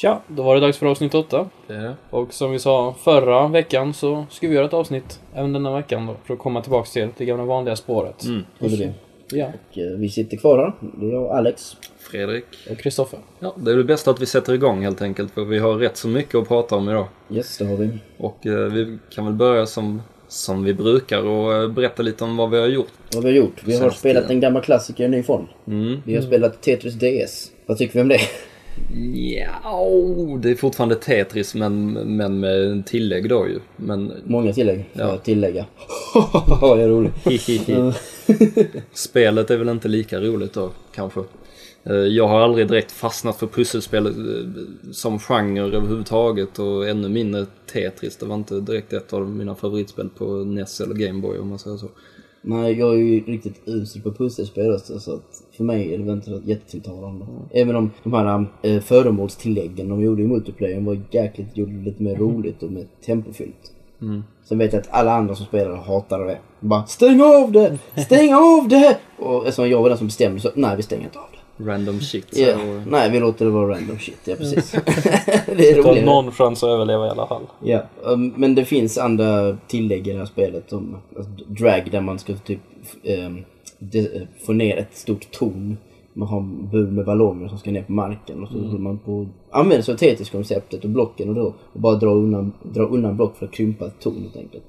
[0.00, 1.48] Tja, då var det dags för avsnitt 8.
[1.66, 1.96] Det är det.
[2.10, 6.06] Och som vi sa förra veckan så ska vi göra ett avsnitt även denna veckan
[6.06, 6.16] då.
[6.24, 8.24] För att komma tillbaks till det gamla vanliga spåret.
[8.24, 8.44] Mm.
[8.58, 8.92] Det är det.
[9.36, 10.72] Ja, Och eh, vi sitter kvar här.
[11.00, 11.76] Det är jag och Alex.
[11.98, 12.44] Fredrik.
[12.70, 13.18] och Kristoffer.
[13.38, 15.96] Ja, det är väl bäst att vi sätter igång helt enkelt för vi har rätt
[15.96, 17.06] så mycket att prata om idag.
[17.30, 17.90] Yes, det har vi.
[18.16, 22.36] Och eh, vi kan väl börja som, som vi brukar och eh, berätta lite om
[22.36, 22.92] vad vi har gjort.
[23.14, 23.62] Vad vi har gjort?
[23.64, 24.36] Vi har Senaste spelat tiden.
[24.36, 25.46] en gammal klassiker i ny form.
[25.66, 26.02] Mm.
[26.04, 27.50] Vi har spelat Tetris DS.
[27.66, 28.20] Vad tycker vi om det?
[29.14, 29.88] Ja,
[30.42, 33.58] det är fortfarande Tetris men, men med tillägg då ju.
[33.76, 35.08] Men Många tillägg får Ja.
[35.08, 35.66] jag tillägga.
[36.60, 37.14] det är roligt.
[38.92, 41.20] Spelet är väl inte lika roligt då kanske.
[41.84, 44.12] Eh, Jag har aldrig direkt fastnat för pusselspel eh,
[44.92, 48.16] som genre överhuvudtaget och ännu mindre Tetris.
[48.16, 51.76] Det var inte direkt ett av mina favoritspel på NES eller Gameboy om man säger
[51.76, 51.88] så.
[52.42, 56.04] Nej, jag är ju riktigt usel på pusselspel också, så att för mig är det
[56.04, 57.26] väl inte jättetilltalande.
[57.50, 62.02] Även om de här äh, föremålstilläggen de gjorde i multiplayern var jäkligt, gjorde det lite
[62.02, 63.72] mer roligt och mer tempofyllt.
[64.02, 64.24] Mm.
[64.44, 66.38] Sen vet jag att alla andra som spelade hatade det.
[66.60, 67.78] Bara stäng av det!
[68.04, 68.98] Stäng av det!
[69.18, 71.38] Och eftersom jag var den som bestämde så, nej vi stänger inte av det.
[71.66, 72.36] Random shit.
[72.36, 74.72] Ja, och- nej vi låter det vara random shit, ja precis.
[75.56, 76.04] det är Så har roligt.
[76.04, 77.42] någon chans att överleva i alla fall.
[77.64, 80.70] Ja, um, men det finns andra tillägg i det här spelet.
[80.70, 82.60] Som alltså, drag där man ska typ
[83.26, 83.44] um,
[83.78, 84.08] de,
[84.46, 85.76] få ner ett stort torn.
[86.12, 88.98] Man har en bur med ballonger som ska ner på marken och så håller man
[88.98, 93.16] på använder sig av Tetris-konceptet och blocken och då och bara dra undan, dra undan
[93.16, 94.64] block för att krympa ett torn helt enkelt.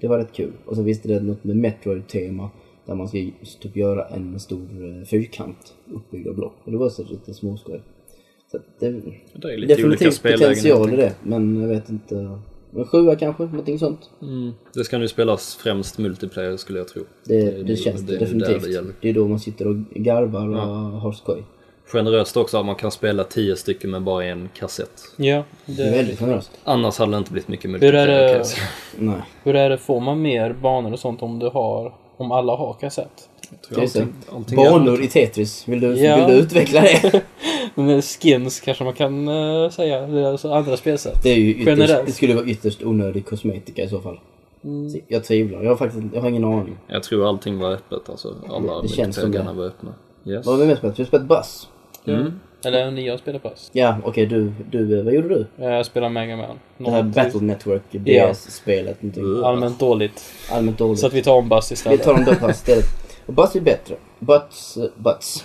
[0.00, 0.52] Det var rätt kul.
[0.66, 2.50] Och så visste det något med Metroid-tema
[2.86, 3.18] där man ska
[3.60, 4.58] typ göra en stor
[5.00, 6.54] eh, fyrkant uppbyggd av block.
[6.64, 7.80] Och det var så lite småskoj.
[8.50, 8.90] Så det,
[9.32, 12.38] Det är lite definitivt potential i det, men jag vet inte.
[12.76, 14.10] En sjua kanske, någonting sånt.
[14.22, 14.52] Mm.
[14.74, 17.02] Det ska nu spelas främst multiplayer skulle jag tro.
[17.24, 18.62] Det, det, känns det, det, är där definitivt.
[18.74, 20.56] det Det, är då man sitter och garvar och
[21.00, 21.44] har skoj.
[21.86, 25.02] Generöst också att man kan spela 10 stycken med bara en kassett.
[25.16, 26.50] Ja, Det är det, väldigt generöst.
[26.64, 28.06] Annars hade det inte blivit mycket Hur är
[28.38, 28.38] multiplayer.
[28.98, 32.56] det- hur är det, får man mer banor och sånt om du har, om alla
[32.56, 33.28] har kassett?
[33.50, 36.16] Jag tror Just allting, allting är- Banor i Tetris, vill du, Ja.
[36.26, 37.22] vill du utveckla det?
[37.74, 41.22] Men med skins kanske man kan eh, säga, det är alltså andra spelsätt.
[41.22, 42.06] Det, är ju ytterst, Generellt.
[42.06, 44.20] det skulle vara ytterst onödig kosmetika i så fall.
[44.62, 46.76] Så Jag tvivlar, jag har faktiskt jag har ingen aning.
[46.86, 48.34] Jag tror allting var öppet alltså.
[48.50, 49.58] Alla Det känns som multiplayer-grejerna det.
[49.58, 49.90] var öppna.
[50.26, 50.46] Yes.
[50.46, 50.98] Vad har vi mer spelat?
[50.98, 51.68] Vi har spelat Buzz.
[52.06, 52.32] Mm.
[52.64, 53.70] Eller ni har spelat pass.
[53.72, 55.46] Ja, okej du, du, eh, vad gjorde du?
[55.64, 56.58] Jag spelar Mega Man.
[56.78, 58.32] Det här Battle Network Ja.
[58.32, 60.22] DS-spelet, någonting Allmänt dåligt.
[60.50, 60.98] allmänt dåligt.
[61.00, 62.02] Så att vi tar om Buzz Vi istället.
[62.02, 62.84] tar dem då fast istället.
[63.26, 63.94] Och Buzz är bättre.
[64.18, 65.44] Butts, uh, butts.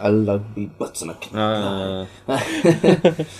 [0.00, 1.12] Alla blir buttsarna.
[1.34, 2.06] Uh,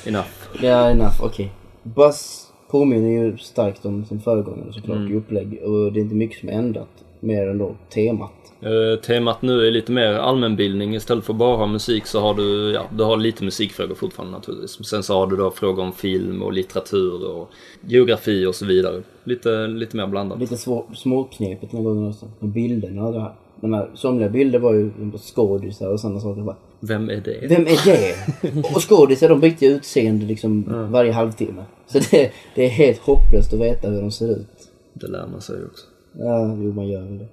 [0.06, 0.26] enough.
[0.62, 1.52] Ja, enough, okej.
[1.82, 5.12] Buzz påminner ju starkt om sin föregångare såklart Mm.
[5.12, 5.60] i upplägg.
[5.62, 6.88] Och det är inte mycket som är ändrat.
[7.24, 8.32] Mer än då temat.
[8.60, 10.94] Eh, temat nu är lite mer allmänbildning.
[10.94, 14.86] Istället för bara musik så har du, ja, du har lite musikfrågor fortfarande naturligtvis.
[14.86, 19.02] Sen så har du då frågor om film och litteratur och geografi och så vidare.
[19.24, 20.40] Lite, lite mer blandat.
[20.40, 22.26] Lite svår, småknepigt den här gången också.
[22.38, 23.32] Med bilderna och det här.
[23.60, 26.42] Men här, somliga bilder var ju skådisar och sådana saker.
[26.42, 27.46] Bara, Vem är det?
[27.48, 28.14] Vem är det?
[28.74, 31.64] Och skådisar de byter utseende liksom varje halvtimme.
[31.86, 34.70] Så det, det är helt hopplöst att veta hur de ser ut.
[34.92, 35.86] Det lär man sig också.
[36.18, 37.26] Ja, jo man gör väl det.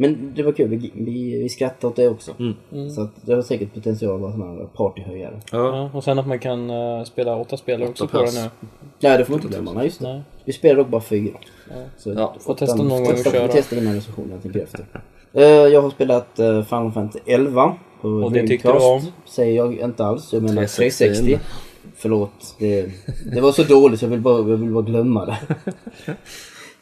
[0.00, 2.34] Men det var kul, vi, vi, vi skrattade åt det också.
[2.94, 5.40] Så att det har säkert potential att vara sån här partyhöjare.
[5.52, 8.50] Ja, Ja, och sen att man kan eh, spela åtta spelare också på det nu.
[9.00, 10.12] Nej det får man inte glömma, nej just det.
[10.12, 10.22] Nej.
[10.44, 11.38] Vi spelar dock bara fyra.
[11.96, 13.46] Så Ja, får testa någon gång att testa, köra.
[13.46, 14.84] Vi testar innan recensionen, jag tänker efter.
[15.32, 19.02] Eh, jag har spelat uh, Final Fantasy 11 på Och det tyckte Dreamcast.
[19.02, 19.12] du om?
[19.26, 21.04] Säger jag inte alls, jag menar 360.
[21.04, 21.38] 360.
[21.96, 22.90] Förlåt, det,
[23.34, 25.36] det var så dåligt så jag vill bara, jag vill bara glömma det.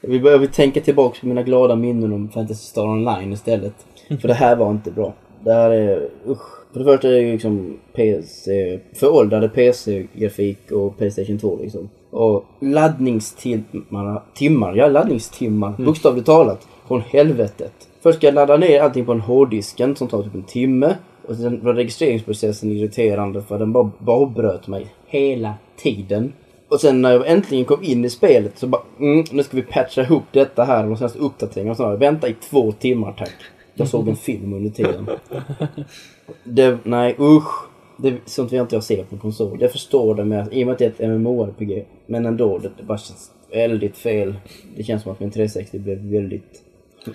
[0.00, 3.74] Jag vill tänka tillbaka på mina glada minnen om Fantasy Star Online istället.
[4.20, 5.14] För det här var inte bra.
[5.44, 6.56] Det här är, usch.
[6.72, 11.88] För det första är det ju liksom PC, föråldrade PC-grafik och Playstation 2 liksom.
[12.10, 17.72] Och laddningstimmar, timmar, ja laddningstimmar, bokstavligt talat, från helvetet.
[18.02, 20.94] Först ska jag ladda ner allting på en hårddisken som tar typ en timme.
[21.28, 26.32] Och sen var registreringsprocessen irriterande för den bara, bara avbröt mig hela tiden.
[26.68, 29.62] Och sen när jag äntligen kom in i spelet så bara, mm, nu ska vi
[29.62, 31.96] patcha ihop detta här, de senaste uppdateringarna och sådär.
[31.96, 33.34] Vänta i två timmar tack.
[33.74, 35.08] Jag såg en film under tiden.
[36.44, 37.66] Det, nej usch.
[37.98, 39.58] Det är sånt jag inte jag se på konsol.
[39.60, 41.84] Jag förstår det med, i och med att det är ett MMORPG.
[42.06, 44.34] Men ändå, det, det bara känns väldigt fel.
[44.76, 46.62] Det känns som att min 360 blev väldigt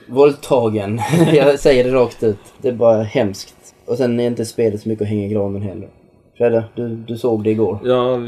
[0.08, 1.02] våldtagen.
[1.34, 2.38] jag säger det rakt ut.
[2.62, 3.76] Det är bara hemskt.
[3.86, 5.90] Och sen är inte spelet så mycket att hänga i granen heller.
[6.42, 7.80] Fredde, du, du såg det igår.
[7.84, 8.20] Ja,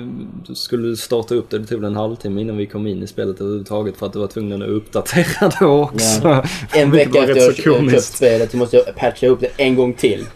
[0.47, 3.07] du skulle starta upp det, det tog väl en halvtimme innan vi kom in i
[3.07, 6.43] spelet överhuvudtaget för att du var tvungen att uppdatera då också.
[6.75, 9.93] En Vilket vecka efter jag köpt spelet så måste jag patcha upp det en gång
[9.93, 10.25] till.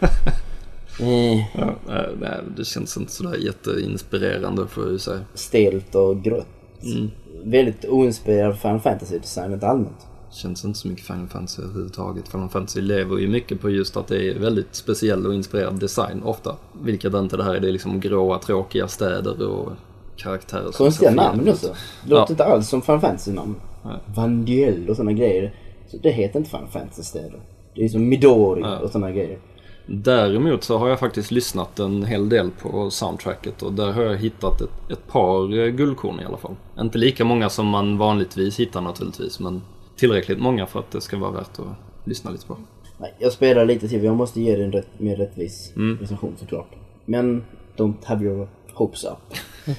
[1.00, 1.74] Eh, Ja,
[2.20, 5.20] nej, det känns inte sådär jätteinspirerande får jag ju säga.
[5.34, 6.46] stelt och grått.
[6.82, 7.10] Mm.
[7.44, 10.06] Väldigt oinspirerad Final Fantasy-designet allmänt.
[10.30, 12.28] Känns inte så mycket Final Fantasy överhuvudtaget.
[12.28, 16.22] Final Fantasy lever ju mycket på just att det är väldigt speciell och inspirerad design
[16.22, 16.56] ofta.
[16.82, 17.60] Vilket inte det här är.
[17.60, 19.72] Det är liksom gråa tråkiga städer och
[20.16, 21.66] karaktärer Konstiga namn också.
[22.04, 22.26] Det låter Ja.
[22.30, 23.54] inte alls som Final Fantasy-namn.
[23.84, 23.96] Nej.
[24.16, 25.54] Vanduel och sådana grejer.
[25.90, 27.40] Så det heter inte Final Fantasy-städer.
[27.74, 28.78] Det är som Midori Ja.
[28.78, 29.38] och sådana grejer.
[29.86, 34.16] Däremot så har jag faktiskt lyssnat en hel del på soundtracket och där har jag
[34.16, 36.56] hittat ett, ett par eh, guldkorn i alla fall.
[36.80, 39.62] Inte lika många som man vanligtvis hittar naturligtvis men
[39.98, 41.66] tillräckligt många för att det ska vara värt att
[42.04, 42.56] lyssna lite på.
[42.98, 44.04] Nej, jag spelar lite till.
[44.04, 45.98] Jag måste ge det en rätt, mer rättvis Mm.
[46.00, 46.68] recension såklart.
[47.04, 47.44] Men
[47.76, 49.38] don't have your hopes up.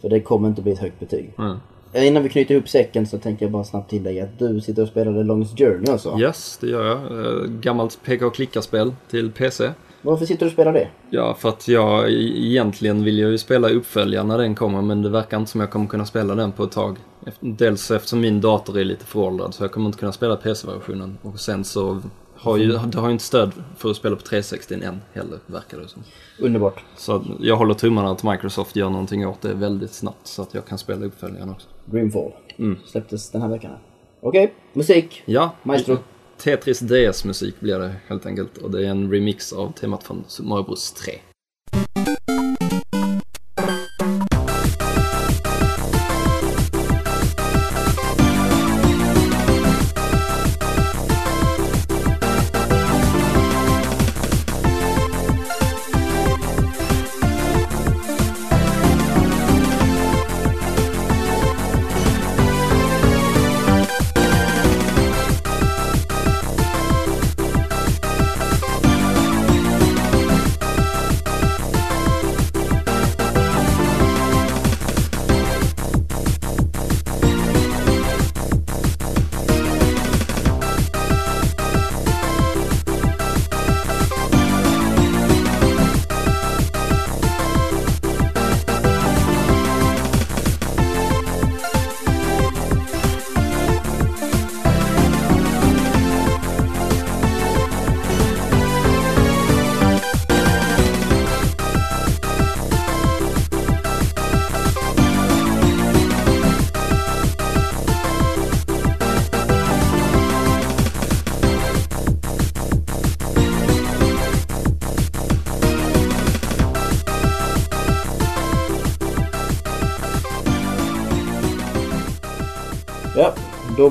[0.00, 1.32] För det kommer inte bli ett högt betyg.
[1.38, 1.56] Mm.
[1.94, 4.88] Innan vi knyter ihop säcken så tänker jag bara snabbt tillägga att du sitter och
[4.88, 6.18] spelar The Longest Journey alltså.
[6.20, 6.96] Yes, det gör jag.
[7.26, 9.70] Eh, Gammalt peka och klicka-spel till PC.
[10.06, 10.88] Varför sitter du och spelar det?
[11.10, 15.10] Ja, för att jag egentligen vill jag ju spela uppföljaren när den kommer men det
[15.10, 16.96] verkar inte som jag kommer kunna spela den på ett tag.
[17.40, 21.18] Dels eftersom min dator är lite föråldrad så jag kommer inte kunna spela PC-versionen.
[21.22, 22.02] Och sen så
[22.34, 25.78] har ju, det har ju inte stöd för att spela på 360 än heller, verkar
[25.78, 26.02] det som.
[26.40, 26.84] Underbart.
[26.96, 30.66] Så jag håller tummarna att Microsoft gör någonting åt det väldigt snabbt så att jag
[30.66, 31.68] kan spela uppföljaren också.
[31.84, 32.32] Dreamfall.
[32.58, 32.78] Mm.
[32.86, 33.72] Släpptes den här veckan.
[34.20, 35.22] Okej, musik.
[35.26, 35.98] Ja, Maestro.
[36.38, 40.48] Tetris DS-musik blir det helt enkelt och det är en remix av temat från Super
[40.48, 41.12] Mario Bros 3.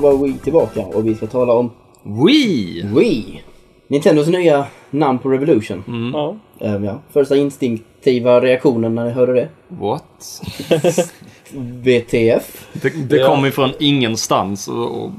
[0.00, 1.70] var vi tillbaka och vi ska tala om
[2.02, 2.82] Wii!
[2.96, 3.42] Wii.
[3.88, 6.10] Nintendos nya namn på Revolution.
[6.14, 6.36] Ja.
[6.66, 7.00] Ehm, ja.
[7.12, 9.48] Första instinktiva reaktionen när ni hörde det.
[9.68, 10.42] What?
[11.82, 12.66] VTF.
[12.72, 13.26] Det, det Ja.
[13.26, 15.10] kom ifrån ingenstans och, och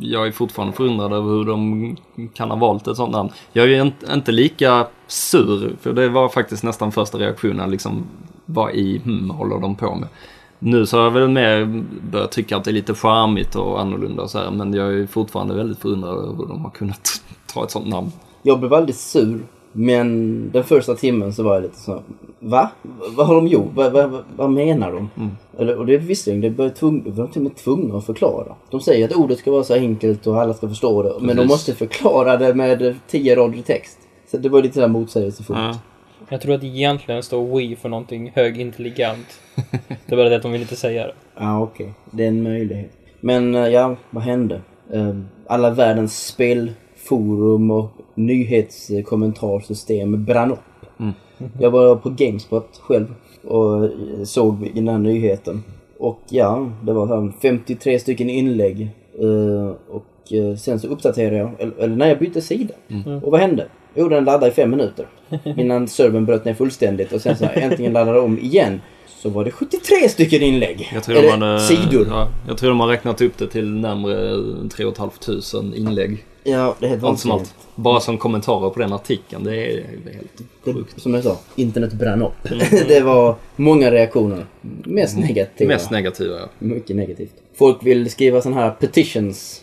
[0.00, 1.96] jag är fortfarande förundrad över hur de
[2.34, 3.28] kan ha valt ett sånt namn.
[3.52, 8.04] Jag är inte, inte lika sur, för det var faktiskt nästan första reaktionen liksom,
[8.46, 10.08] vad i hmm, håller de på med?
[10.64, 14.22] Nu så har jag väl mer börjat tycka att det är lite charmigt och annorlunda
[14.22, 17.22] och så här, men jag är fortfarande väldigt förundrad över hur de har kunnat
[17.54, 18.12] ta ett sånt namn.
[18.42, 19.40] Jag blev väldigt sur.
[19.72, 22.02] Men den första timmen så var jag lite så
[22.38, 22.70] Va?
[23.16, 23.70] Vad har de gjort?
[23.74, 25.08] Vad, vad, vad, menar de?
[25.58, 26.62] Eller, och det visste jag inte.
[26.62, 28.54] Var tvung, var de till och med tvungna att förklara.
[28.70, 31.12] De säger att ordet ska vara så enkelt och alla ska förstå det.
[31.18, 31.50] Men de Precis.
[31.50, 33.98] måste förklara det med tio rader text.
[34.30, 35.58] Så det var lite sådär motsägelsefullt.
[35.58, 35.78] Ja.
[36.28, 39.26] Jag tror att egentligen står Wii för någonting högintelligent.
[40.06, 41.12] Det är bara det att de vill inte säga det.
[41.36, 41.92] Ja, okej.
[42.10, 42.90] Det är en möjlighet.
[43.20, 44.60] Men eh, ja, vad hände?
[44.92, 50.58] Eh, Alla världens spelforum och nyhetskommentarsystem brann upp.
[51.00, 51.12] Mm.
[51.60, 53.14] Jag var på Gamespot själv
[53.44, 53.90] och eh,
[54.24, 55.62] såg den här nyheten.
[55.98, 58.88] Och ja, det var så här 53 stycken inlägg.
[59.20, 60.04] eh, Och
[60.58, 62.74] sen så uppdaterade jag, eller, eller när jag bytte sida.
[63.22, 63.66] Och vad hände?
[63.94, 65.06] Jo, den laddade i fem minuter.
[65.56, 68.80] Innan servern bröt ner fullständigt och sen så äntligen laddade om igen.
[69.08, 70.90] Så var det 73 stycken inlägg.
[70.94, 72.06] Jag tror, eller hade, sidor.
[72.10, 76.24] Ja, jag tror de har räknat upp det till närmare 3 500 inlägg.
[76.44, 77.40] Ja, det är helt vansinnigt.
[77.40, 77.54] allt.
[77.74, 81.00] Bara som kommentarer på den artikeln, det är, det är helt Det, sjukt.
[81.02, 82.32] som jag sa, internet brann upp.
[82.88, 84.46] det var många reaktioner.
[84.84, 85.68] Mest negativa.
[85.68, 86.48] Mest negativa, ja.
[86.58, 87.32] Mycket negativt.
[87.58, 89.60] Folk vill skriva sådana här petitions.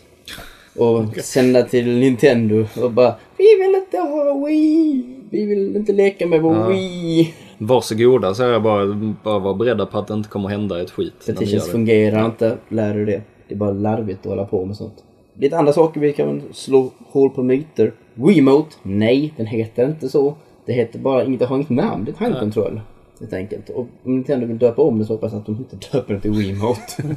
[0.76, 5.04] Och sända till Nintendo och bara Vi vill inte ha Wii!
[5.30, 6.68] Vi vill inte leka med vår Ja.
[6.68, 7.34] Wii!
[7.58, 11.12] Varsågoda, så jag bara, bara vara beredda på att det inte kommer hända ett skit.
[11.26, 11.60] det.
[11.60, 13.22] fungerar inte, lär du det.
[13.48, 15.04] Det är bara larvigt att hålla på med sånt.
[15.34, 17.92] Lite andra saker vi kan slå hål på myter.
[18.14, 18.76] Wiimote?
[18.82, 20.34] Nej, den heter inte så.
[20.66, 22.80] Det heter bara, det har inget namn, det är ett handkontroll.
[23.20, 23.68] Helt enkelt.
[23.68, 26.20] Och om Nintendo vill döpa om det så hoppas jag att de inte döper det
[26.20, 27.16] till Wiimote.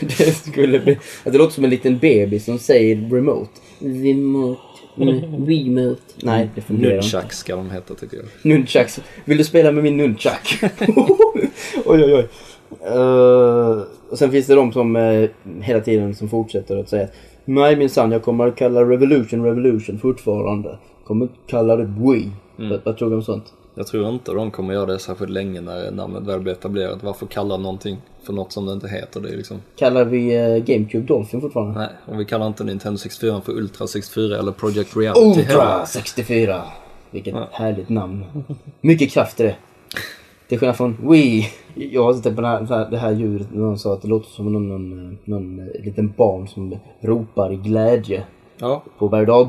[0.00, 0.98] det skulle bli...
[1.24, 3.50] Att det låter som en liten bebis som säger remote.
[3.78, 4.71] Remote.
[4.96, 6.02] Mm, Wiimote.
[6.22, 7.16] Nej, det fungerar inte.
[7.16, 8.26] Nunchuck ska de heta tycker jag.
[8.42, 9.00] Nunchucks.
[9.24, 10.62] Vill du spela med min nunchuck?
[11.84, 12.28] oj, oj, oj.
[12.90, 15.28] Uh, och sen finns det de som uh,
[15.60, 17.12] hela tiden som fortsätter att säga att
[17.44, 20.78] Nej minsann, jag kommer att kalla Revolution Revolution fortfarande.
[21.04, 22.30] Kommer att kalla det Wii.
[22.56, 23.52] Vad, vad tror du om sånt?
[23.74, 27.02] Jag tror inte de kommer göra det särskilt länge när namnet väl blir etablerat.
[27.02, 29.20] Varför kalla någonting för något som det inte heter?
[29.20, 29.56] Det liksom...
[29.76, 31.78] Kallar vi uh, GameCube Dolphin fortfarande?
[31.78, 35.84] Nej, och vi kallar inte Nintendo 64 för Ultra 64 eller Project Reality Ultra heller.
[35.84, 36.62] 64!
[37.10, 37.48] Vilket Ja.
[37.52, 38.24] härligt namn.
[38.80, 39.56] Mycket kraft i det.
[40.48, 41.48] Till skillnad från Wii.
[41.74, 44.52] Jag har sett på det här, det här, djuret, någon sa att det låter som
[44.52, 48.22] någon, någon, någon eh, liten barn som ropar i glädje
[48.58, 49.48] Ja, på berg och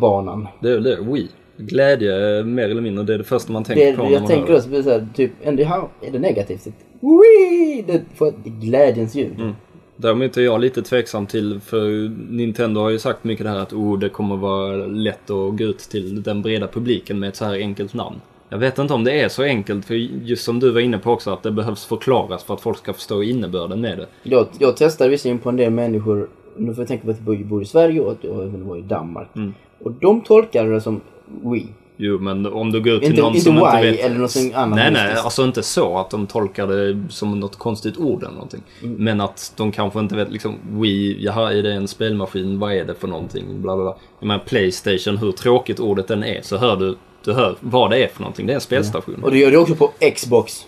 [0.62, 1.02] det är det.
[1.02, 1.30] Wii.
[1.58, 4.30] Glädje mer eller mindre, det är det första man tänker Det, på när jag man
[4.30, 6.68] tänker också på så här, typ, här är det negativt.
[7.00, 7.84] Wii!
[7.88, 9.40] Det får ett glädjens ljud.
[9.40, 9.54] Mm.
[9.96, 13.74] Däremot är jag lite tveksam till, för Nintendo har ju sagt mycket det här att
[13.74, 17.46] oh, det kommer vara lätt att gå ut till den breda publiken med ett så
[17.46, 18.22] här enkelt namn.
[18.50, 21.12] Jag vet inte om det är så enkelt, för just som du var inne på
[21.12, 24.08] också, att det behövs förklaras för att folk ska förstå innebörden med det.
[24.24, 27.46] Jag, jag testade visserligen på en del människor, nu får jag tänka på att jag
[27.46, 29.36] bor i Sverige och att jag även var i Danmark.
[29.36, 29.54] Mm.
[29.80, 31.68] Och de tolkade det som Wii.
[31.98, 34.00] Jo, men om du går ut till Inte, någon inte som inte vet...
[34.00, 34.76] eller något annat.
[34.76, 38.62] Nej, nej, alltså inte så att de tolkar det som något konstigt ord eller någonting.
[38.84, 38.96] Mm.
[38.96, 42.60] Men att de kanske inte vet liksom, Wii, jaha, är det en spelmaskin?
[42.60, 43.62] Vad är det för någonting?
[43.62, 43.96] Bla, bla, bla.
[44.20, 48.04] Jag menar, Playstation, hur tråkigt ordet än är, så hör du, du hör vad det
[48.04, 48.48] är för någonting.
[48.48, 49.24] Det är en spelstation.
[49.24, 50.66] Och det gör det också på Xbox.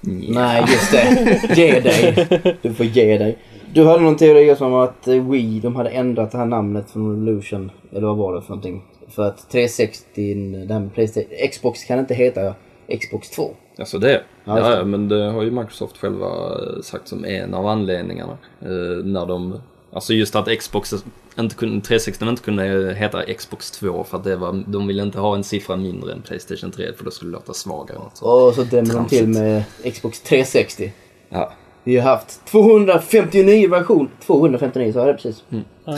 [0.00, 1.40] Nej, just det.
[1.56, 2.26] Ge dig.
[2.62, 3.38] Du får ge dig.
[3.74, 7.10] Du hade någon teori som att eh, Wii, de hade ändrat det här namnet från
[7.10, 7.70] Revolution.
[7.92, 8.82] Eller vad var det för någonting?
[9.08, 10.34] För att 360,
[10.66, 12.54] det här med Playstation, Xbox kan inte heta
[13.00, 13.56] Xbox 2.
[13.78, 14.22] Alltså det?
[14.44, 18.38] Ja, Ja, men det har ju Microsoft själva eh, sagt som en av anledningarna.
[18.60, 19.60] Eh, när de,
[19.92, 20.94] alltså just att Xbox
[21.38, 25.18] inte kunde, 360 inte kunde heta Xbox 2 för att det var, de ville inte
[25.18, 27.98] ha en siffra mindre än Playstation 3 för då skulle det låta svagare.
[27.98, 28.46] och så.
[28.46, 30.92] Och så dämmer de till med Xbox 360.
[31.28, 31.52] Ja,
[31.88, 34.10] Vi har haft 259 versioner.
[34.26, 35.44] 259 sa jag det precis.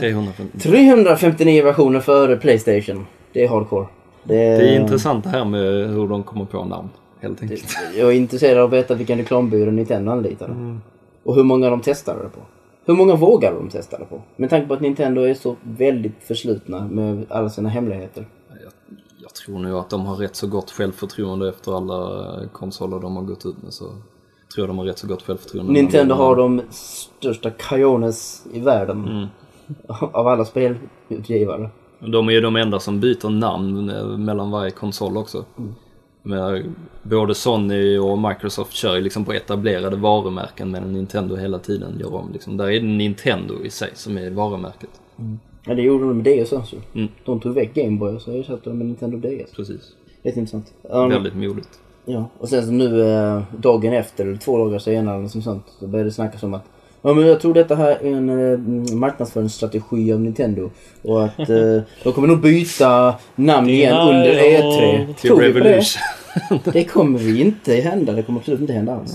[0.00, 0.58] 350.
[0.58, 3.06] 359 versioner före Playstation.
[3.32, 3.86] Det är hardcore.
[4.24, 6.88] Det är, Det är intressant det här med hur de kommer på namn,
[7.20, 7.64] helt enkelt.
[7.98, 10.78] Jag är intresserad av att veta vilken reklambyrå Nintendo anlitade.
[11.22, 12.40] Och hur många de testade det på.
[12.84, 14.22] Hur många vågade de testa det på?
[14.36, 18.26] Med tanke på att Nintendo är så väldigt förslutna med alla sina hemligheter.
[18.48, 18.72] Jag,
[19.22, 23.22] jag tror nog att de har rätt så gott självförtroende efter alla konsoler de har
[23.22, 23.72] gått ut med.
[23.72, 23.84] Så
[24.54, 25.72] tror de har rätt så gott självförtroende.
[25.72, 29.26] Nintendo har de största kajones i världen.
[29.88, 31.70] Av alla spelutgivare.
[31.98, 35.44] De är ju de enda som byter namn eh, mellan varje konsol också.
[36.22, 41.98] Men både Sony och Microsoft kör ju liksom på etablerade varumärken medan Nintendo hela tiden
[42.00, 42.32] gör om.
[42.32, 42.56] Liksom.
[42.56, 44.90] Där är det Nintendo i sig som är varumärket.
[45.66, 46.76] Ja, det gjorde de med DS också.
[46.94, 47.08] Mm.
[47.24, 49.52] De tog väck Gameboy och så ersatte de med Nintendo DS.
[49.56, 49.94] Precis.
[50.22, 50.72] Rätt intressant.
[50.82, 51.80] Ja, Väldigt modigt.
[52.04, 55.66] Ja, och sen så nu eh, dagen efter, eller två dagar senare eller något sånt,
[55.80, 56.64] så började det snackas om att
[57.02, 58.58] Ja men jag tror detta här är en eh,
[58.96, 60.70] marknadsföringsstrategi av Nintendo.
[61.02, 61.46] Och att eh,
[62.02, 64.14] de kommer nog byta namn igen Denial.
[64.16, 65.14] under E3.
[65.14, 65.64] Till Tror vi på det?
[65.64, 66.02] Revolution.
[66.72, 68.12] Det kommer vi inte hända.
[68.12, 69.14] Det kommer absolut inte hända alls.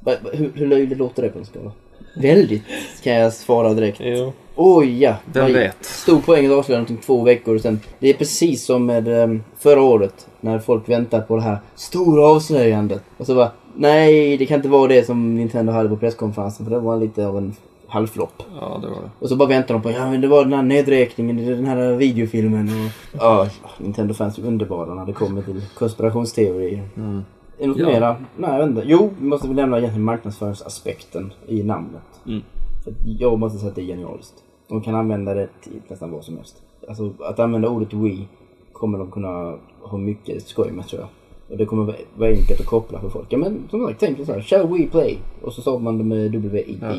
[0.00, 1.72] Va- Hur, hur löjligt låter det på en skala?
[2.16, 2.62] Väldigt,
[3.04, 4.00] kan jag svara direkt.
[4.02, 4.32] Jo.
[4.56, 5.14] Oj ja!
[5.34, 5.84] Vad- vet?
[5.84, 7.80] Stor poäng att avslöja någonting två veckor sen.
[7.98, 10.26] Det är precis som med um, förra året.
[10.40, 13.02] När folk väntar på det här stora avslöjandet.
[13.16, 16.66] Och så bara, nej det kan inte vara det som Nintendo hade på presskonferensen.
[16.66, 17.54] För det var lite av en
[17.86, 18.42] halvflopp.
[18.60, 19.10] Ja, det var det.
[19.18, 21.66] Och så bara väntar de på, ja men det var den här nedräkningen i den
[21.66, 22.68] här videofilmen.
[22.68, 26.82] Och, ja, Nintendo-fans är underbara när det kommer till konspirationsteorier.
[26.96, 27.24] Mm.
[27.58, 27.86] Är något Ja.
[27.86, 28.16] mera?
[28.36, 28.82] Nej, jag vet inte.
[28.86, 32.02] Jo, vi måste väl nämna egentligen marknadsföringsaspekten i namnet.
[32.26, 32.42] Mm.
[32.84, 34.34] För jag måste säga att det är genialiskt.
[34.68, 36.62] De kan använda det till nästan vad som helst.
[36.88, 38.28] Alltså att använda ordet Wii
[38.72, 41.08] kommer de kunna ha mycket skoj med tror jag.
[41.50, 41.84] Och det kommer
[42.16, 43.26] vara- enkelt att koppla för folk.
[43.28, 44.40] Ja men som sagt, tänk så här.
[44.40, 45.18] Shall we play?
[45.42, 46.78] Och så stavar man det med W-I-I.
[46.82, 46.92] Ja.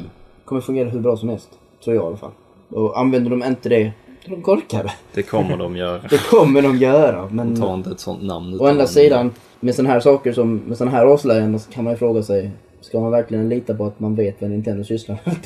[0.45, 1.49] Kommer fungera hur bra som helst.
[1.83, 2.31] Tror jag i alla fall.
[2.69, 3.91] Och använder de inte det,
[4.25, 4.91] då är de korkade.
[5.13, 6.01] Det kommer de göra.
[6.09, 7.29] Det kommer de göra.
[7.31, 8.59] Men Ta inte ett sånt namn.
[8.61, 11.93] å andra sidan, med sådana här saker som, med sådana här avslöjanden så kan man
[11.93, 12.51] ju fråga sig
[12.85, 15.37] Ska man verkligen lita på att man vet vad Nintendo sysslar med?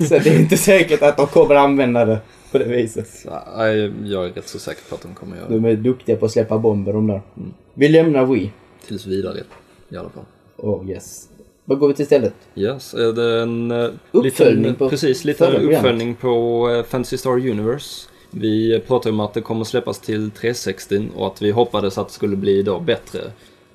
[0.08, 2.18] så det är inte säkert att de kommer använda det
[2.52, 3.26] på det viset.
[3.56, 5.54] Nej, jag är rätt så säker på att de kommer göra det.
[5.54, 7.22] De är duktiga på att släppa bomber de där.
[7.74, 8.52] Vi lämnar Wii.
[8.86, 9.38] Tills vidare
[9.88, 10.24] i alla fall.
[10.56, 11.28] Oh yes.
[11.64, 12.34] Vad går vi till istället?
[12.54, 13.70] Yes, är det en
[14.10, 15.78] Uppföljning liten, på precis, lite förra programmet.
[15.78, 18.08] uppföljning på eh, Fantasy Star Universe.
[18.30, 22.14] Vi pratade om att det kommer släppas till 360 och att vi hoppades att det
[22.14, 23.20] skulle bli då bättre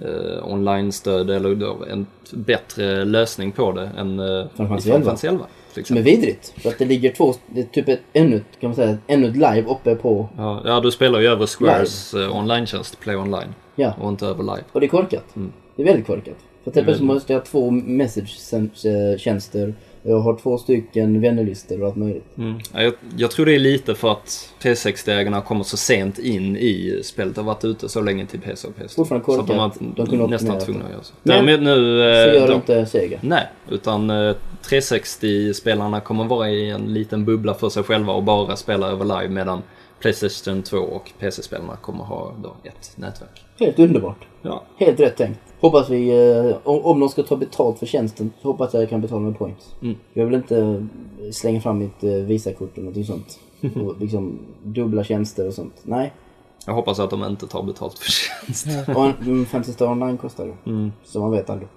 [0.01, 5.05] eh, online-stöd eller då en bättre lösning på det än eh, Fantasy Final 11.
[5.05, 5.45] Fantasy 11.
[5.73, 6.53] till Som är vidrigt.
[6.57, 9.35] För att det ligger två, det är typ ett, ännu, kan man säga, ännu ett
[9.35, 13.93] live uppe på, Ja, ja, du spelar ju över Squares eh, online-tjänst, Play Online, ja.
[14.01, 14.63] och inte över live.
[14.71, 15.35] Och det är korkat.
[15.35, 15.51] Mm.
[15.75, 16.35] Det är väldigt korkat.
[16.63, 19.73] För att Det är plötsligt måste jag ha två message-tjänster.
[20.03, 22.25] Jag har två stycken vännerlistor och allt möjligt.
[22.37, 22.59] Mm.
[22.73, 26.99] Ja, jag, jag tror det är lite för att 360-ägarna kommer så sent in i
[27.03, 27.35] spelet.
[27.35, 28.95] Det har varit ute så länge till PC och PS.
[28.95, 29.79] Fortfarande Så att de korkat.
[29.81, 30.85] har De kunde nästan tvungna det.
[30.85, 31.13] att göra så.
[31.23, 31.75] Men- Därmed nu...
[31.75, 33.17] Så eh, gör de- inte Sega.
[33.21, 38.55] Nej, utan eh, 360-spelarna kommer vara i en liten bubbla för sig själva och bara
[38.55, 39.61] spela över live medan
[40.01, 43.45] Playstation 2 och PC-spelarna kommer ha då ett nätverk.
[43.59, 44.25] Helt underbart.
[44.41, 44.63] Ja.
[44.77, 45.39] Helt rätt tänkt.
[45.59, 48.89] Hoppas vi, eh, om, om de ska ta betalt för tjänsten, så hoppas jag jag
[48.89, 49.75] kan betala med points.
[49.81, 49.95] Mm.
[50.13, 53.39] Jag vill inte eh, slänga fram mitt eh, Visakort eller något sånt.
[53.75, 55.73] Och liksom dubbla tjänster och sånt.
[55.83, 56.13] Nej.
[56.65, 58.67] Jag hoppas att de inte tar betalt för tjänst.
[58.95, 59.05] Och
[59.55, 60.71] en Star Online kostar det.
[60.71, 60.91] Mm.
[61.03, 61.69] Så man vet aldrig.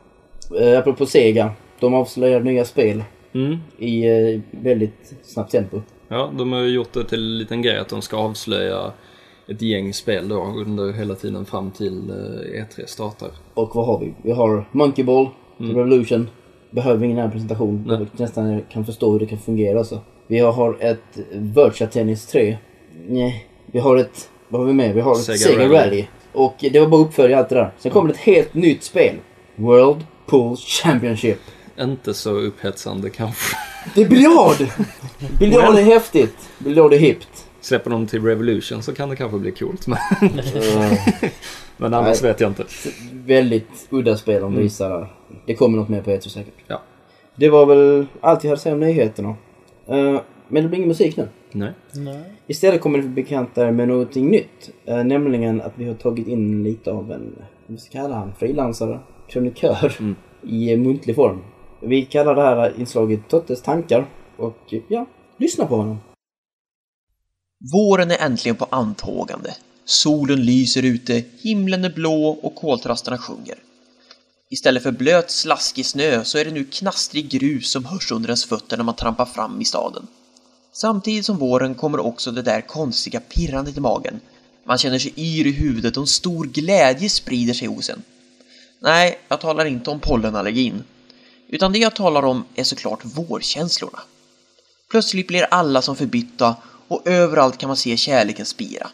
[0.61, 1.53] Eh, apropå Sega.
[1.81, 3.05] De avslöjar nya spel
[3.35, 3.59] Mm.
[3.79, 5.81] i eh, väldigt snabbt tempo.
[6.15, 8.93] Ja, de har ju gjort det till en liten grej att de ska avslöja
[9.49, 13.29] ett gäng spel då under hela tiden fram till eh, E3 startar.
[13.55, 14.15] Och vad har vi?
[14.23, 15.29] Vi har Monkey Ball,
[15.61, 15.77] Mm.
[15.77, 16.31] Revolution.
[16.71, 17.85] Behöver ingen annan presentation.
[17.87, 17.99] Nej.
[17.99, 19.99] Jag nästan kan förstå hur det kan fungera så.
[20.27, 22.57] Vi har ett Virtua Tennis 3.
[23.09, 23.47] Nej.
[23.67, 24.31] Vi har ett...
[24.49, 24.95] Vad har vi med?
[24.95, 25.75] Vi har ett Sega Sega, Rally.
[25.75, 26.05] Rally.
[26.33, 27.73] Och det var bara uppfölja allt det där.
[27.79, 29.15] Sen kommer det ett helt nytt spel.
[29.57, 31.39] World Pool Championship.
[31.81, 33.57] Inte så upphetsande kanske.
[33.95, 34.57] Det är biljard!
[35.39, 36.37] biljard är häftigt.
[36.59, 37.47] Biljard är hippt.
[37.61, 39.87] Släpper de till Revolution så kan det kanske bli coolt.
[39.87, 39.99] Men,
[41.77, 42.31] men annars Nej.
[42.33, 42.65] vet jag inte.
[43.13, 45.13] väldigt udda spel de visar där.
[45.47, 46.55] Det kommer något mer på E3 säkert.
[46.67, 46.83] Ja.
[47.37, 49.29] Det var väl allt jag hade att säga om nyheterna.
[49.87, 51.29] Eh, men det blir ingen musik nu.
[51.53, 51.73] Nej.
[51.93, 52.23] Nej.
[52.47, 54.71] Istället kommer det bekanta med någonting nytt.
[54.85, 57.33] Eh, nämligen att vi har tagit in lite av en,
[57.67, 60.17] vad ska vi kalla han, frilansare, krönikör Mm.
[60.43, 61.39] i muntlig form.
[61.87, 65.99] Vi kallar det här inslaget Tottes tankar och ja, lyssna på honom.
[67.73, 69.55] Våren är äntligen på antågande.
[69.85, 73.59] Solen lyser ute, himlen är blå och koltrasterna sjunger.
[74.51, 78.45] Istället för blöt, slaskig snö så är det nu knastrig grus som hörs under ens
[78.45, 80.07] fötter när man trampar fram i staden.
[80.73, 84.21] Samtidigt som våren kommer också det där konstiga pirrandet i magen.
[84.67, 88.03] Man känner sig yr i huvudet och en stor glädje sprider sig hos en.
[88.81, 90.83] Nej, jag talar inte om pollenallergin.
[91.49, 94.01] Utan det jag talar om är såklart vårkänslorna.
[94.91, 96.57] Plötsligt blir alla som förbytta
[96.89, 98.91] och överallt kan man se kärleken spira.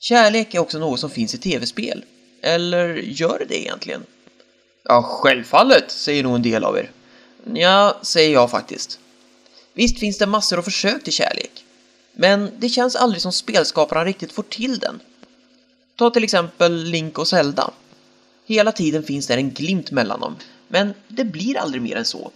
[0.00, 2.04] Kärlek är också något som finns i tv-spel.
[2.42, 4.02] Eller gör det det egentligen?
[4.84, 6.90] Ja, självfallet, säger nog en del av er.
[7.54, 8.98] Ja, säger jag faktiskt.
[9.74, 11.64] Visst finns det massor av försök till kärlek.
[12.12, 15.00] Men det känns aldrig som spelskaparna riktigt får till den.
[15.96, 17.70] Ta till exempel Link och Zelda.
[18.46, 20.36] Hela tiden finns där en glimt mellan dem,
[20.68, 22.30] men det blir aldrig mer än så.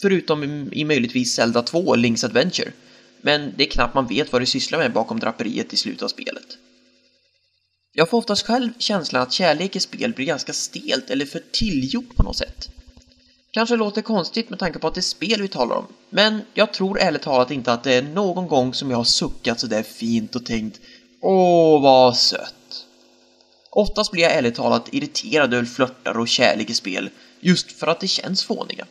[0.00, 2.72] Förutom i, möjligtvis Zelda 2, Link's Adventure.
[3.20, 6.08] Men det är knappt man vet vad det sysslar med bakom draperiet i slutet av
[6.08, 6.58] spelet.
[7.92, 12.16] Jag får oftast själv känslan att kärlek i spel blir ganska stelt eller för tillgjort
[12.16, 12.68] på något sätt.
[13.50, 16.72] Kanske låter konstigt med tanke på att det är spel vi talar om, men jag
[16.72, 20.36] tror ärligt talat inte att det är någon gång som jag har suckat sådär fint
[20.36, 20.80] och tänkt
[21.20, 22.54] Åh, vad sött.
[23.70, 28.00] Oftast blir jag ärligt talat irriterad över flörtar och kärlek i spel, just för att
[28.00, 28.86] det känns fåniga.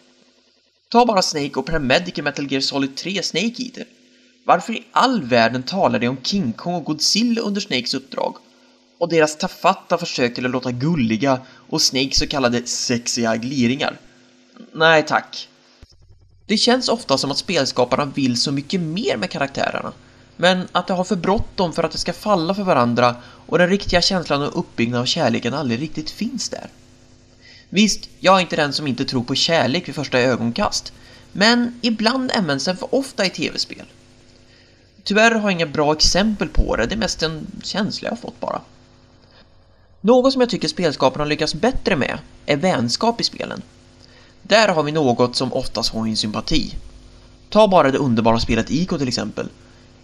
[0.90, 3.86] Ta bara Snake och Paramedic i Metal Gear Solid 3 Snake Eater.
[4.46, 8.36] Varför i all världen talar de om King Kong och Godzilla under Snakes uppdrag?
[8.98, 13.98] Och deras tafatta försök till att låta gulliga och Snakes så kallade sexiga gliringar?
[14.74, 15.48] Nej tack.
[16.46, 19.94] Det känns ofta som att spelskaparna vill så mycket mer med karaktärerna,
[20.42, 23.70] men att de har för bråttom för att det ska falla för varandra och den
[23.70, 26.70] riktiga känslan och uppbyggnaden av kärleken aldrig riktigt finns där.
[27.70, 30.94] Visst, jag är inte den som inte tror på kärlek vid första ögonkast,
[31.32, 33.86] men ibland används den för ofta i tv-spel.
[35.04, 38.22] Tyvärr har jag inga bra exempel på det, det är mest en känsla jag har
[38.22, 38.62] fått bara.
[40.02, 43.62] Något som jag tycker spelskaparna lyckas bättre med är vänskap i spelen.
[44.42, 46.76] Där har vi något som oftast har min sympati.
[47.50, 49.50] Ta bara det underbara spelet Ico till exempel.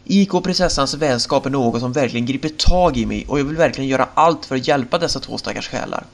[0.08, 3.58] IK och prinsessans vänskap är något som verkligen griper tag i mig och jag vill
[3.58, 6.06] verkligen göra allt för att hjälpa dessa två stackars själar.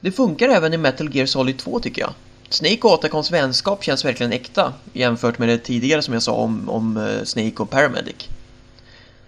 [0.00, 2.12] Det funkar även i Metal Gear Solid 2 tycker jag.
[2.48, 6.68] Snake och Otacons vänskap känns verkligen äkta jämfört med det tidigare som jag sa om,
[6.68, 8.28] om eh, Snake och Paramedic.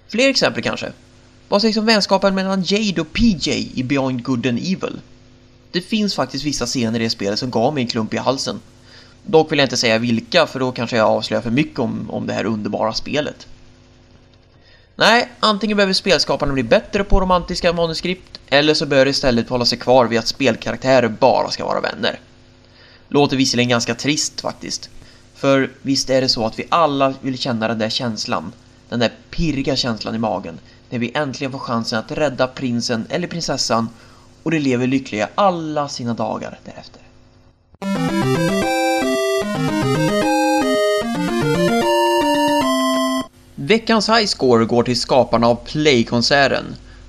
[0.09, 0.93] Fler exempel kanske?
[1.49, 5.01] Vad sägs om vänskapen mellan Jade och PJ i Beyond Good and Evil?
[5.73, 8.61] Det finns faktiskt vissa scener i det spelet som gav mig en klump i halsen.
[9.27, 12.27] Dock vill jag inte säga vilka för då kanske jag avslöjar för mycket om, om
[12.27, 13.47] det här underbara spelet.
[15.01, 19.65] Nej, antingen behöver spelskaparna bli bättre på romantiska manuskript eller så bör det istället hålla
[19.65, 22.21] sig kvar vid att spelkaraktärer bara ska vara vänner.
[23.09, 24.91] Låter visserligen ganska trist faktiskt.
[25.35, 28.53] För visst är det så att vi alla vill känna den där känslan,
[28.89, 30.59] den där pirriga känslan i magen,
[30.91, 33.89] när vi äntligen får chansen att rädda prinsen eller prinsessan
[34.43, 37.03] och de lever lyckliga alla sina dagar därefter.
[43.69, 46.65] Veckans highscore går till skaparna av Play-konserten.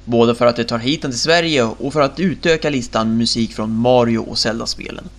[0.05, 3.17] Både för att de tar hit den till Sverige och för att utöka listan med
[3.17, 5.09] musik från Mario och Zelda-spelen.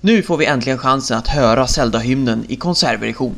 [0.00, 3.34] Nu får vi äntligen chansen att höra Zelda-hymnen i konsertversion.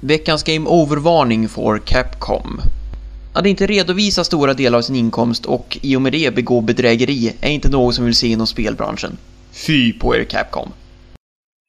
[0.00, 2.60] Veckans Game Over-varning får Capcom.
[3.32, 7.32] Att inte redovisa stora delar av sin inkomst och i och med det begå bedrägeri
[7.40, 9.16] är inte något som vi vill se inom spelbranschen.
[9.52, 10.72] Fy på er Capcom!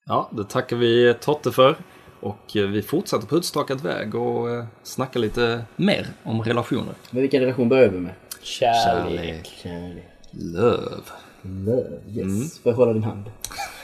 [0.08, 1.76] Ja, det tackar vi Totte för.
[2.20, 6.94] Och eh, vi fortsätter på utstakad väg och eh, snackar lite mer om relationer.
[7.12, 8.14] Men vilken relation börjar vi med?
[8.42, 9.46] Kärlek.
[9.64, 10.06] Kärlek.
[10.32, 11.10] Löv.
[11.42, 12.00] Love.
[12.16, 12.60] Yes.
[12.60, 13.24] Får jag hålla din hand?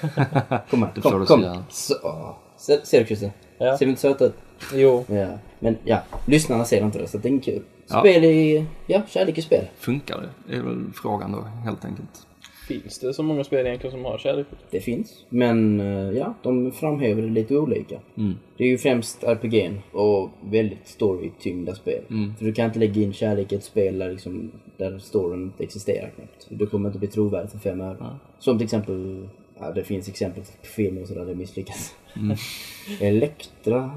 [0.69, 1.01] Kom här.
[1.01, 1.63] Kom, du kom.
[1.69, 2.35] Så.
[2.57, 3.31] Ser, ser du Christer?
[3.57, 3.77] Ja.
[3.77, 4.35] Ser vi inte söta ut?
[4.73, 5.05] Jo.
[5.07, 5.27] Ja.
[5.59, 7.63] Men ja, lyssnarna ser inte det så det är kul.
[7.87, 7.99] Ja.
[7.99, 8.65] Spel i...
[8.87, 9.65] Ja, kärlek i spel.
[9.77, 10.55] Funkar det?
[10.55, 12.27] är väl frågan då, helt enkelt.
[12.71, 14.47] Finns det så många spel egentligen som har kärlek?
[14.69, 15.25] Det finns.
[15.29, 17.99] Men eh, ja, de framhäver det lite olika.
[18.17, 18.33] Mm.
[18.57, 22.03] Det är ju främst RPG och väldigt story-tyngda spel.
[22.09, 22.35] Mm.
[22.35, 25.63] För du kan inte lägga in kärlek i ett spel där, liksom, där storyn inte
[25.63, 26.47] existerar knappt.
[26.49, 28.17] Du kommer inte bli trovärdig för fem öre.
[28.39, 29.27] Som till exempel,
[29.59, 31.95] ja det finns exempel på filmer och sådär det misslyckas.
[32.15, 32.37] Mm.
[33.01, 33.91] Elektra.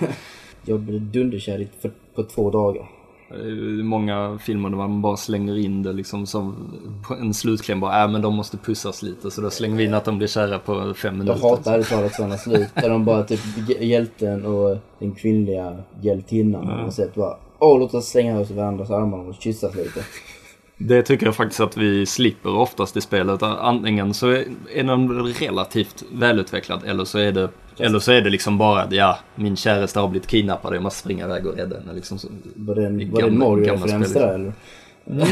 [0.68, 1.68] Jag blev dunderkär
[2.14, 2.88] på två dagar.
[3.34, 6.54] Ju många filmer där man bara slänger in det liksom som
[7.20, 10.04] en slutkläm bara, äh men de måste pussas lite så då slänger vi in att
[10.04, 11.48] de blir kära på fem Jag minuter.
[11.48, 12.68] hatar ärligt talat sådana slut.
[12.74, 17.78] Där de bara typ hj- hjälten och den kvinnliga hjältinnan på något sätt bara Åh
[17.78, 20.00] låt oss slänga oss i varandras armar och kyssas lite.
[20.78, 23.42] Det tycker jag faktiskt att vi slipper oftast i spelet.
[23.42, 24.30] Antingen så
[24.74, 28.92] är den relativt välutvecklad eller så är det eller så är det liksom bara att
[28.92, 31.92] ja, min käraste har blivit kidnappad och jag måste springa iväg och rädda henne.
[31.92, 32.28] Liksom så.
[32.54, 34.52] Var det en, var det en gamla- Mario-referens gamla där eller?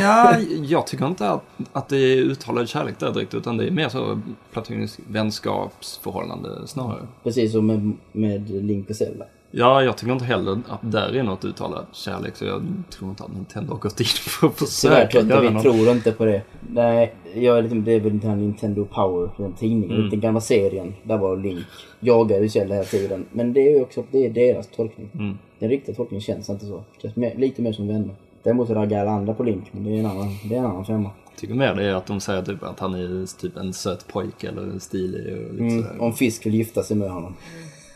[0.01, 3.71] Ja, jag tycker inte att, att det är uttalad kärlek där direkt utan det är
[3.71, 4.21] mer så
[4.53, 7.07] platonisk vänskapsförhållande snarare.
[7.23, 9.25] Precis som med, med Link och Zelda.
[9.57, 13.25] Ja, jag tycker inte heller att där är något uttalad kärlek så jag tror inte
[13.25, 16.43] att Nintendo har gått in för att försöka Totte, göra vi tror inte på det.
[16.71, 20.11] Nej, jag är lite, det är väl den här Nintendo Power, den tidningen, Mm.
[20.11, 20.95] den gamla serien.
[21.03, 21.65] Där var Link.
[22.01, 23.25] Jagar ju Zelda hela tiden.
[23.33, 25.11] Men det är ju också det är deras tolkning.
[25.15, 25.39] Mm.
[25.59, 26.85] Den riktiga tolkningen känns inte så.
[27.03, 28.15] Känns mer, lite mer som vänner.
[28.43, 30.85] Däremot raggar alla andra på Link, men det är en annan, det är en annan
[30.85, 31.11] femma.
[31.37, 34.49] Tycker mer det är att de säger typ att han är typ en söt pojke
[34.49, 37.35] eller stilig och lite Mm, om Fisk vill gifta sig med honom.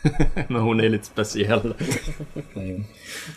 [0.47, 1.73] Men hon är lite speciell.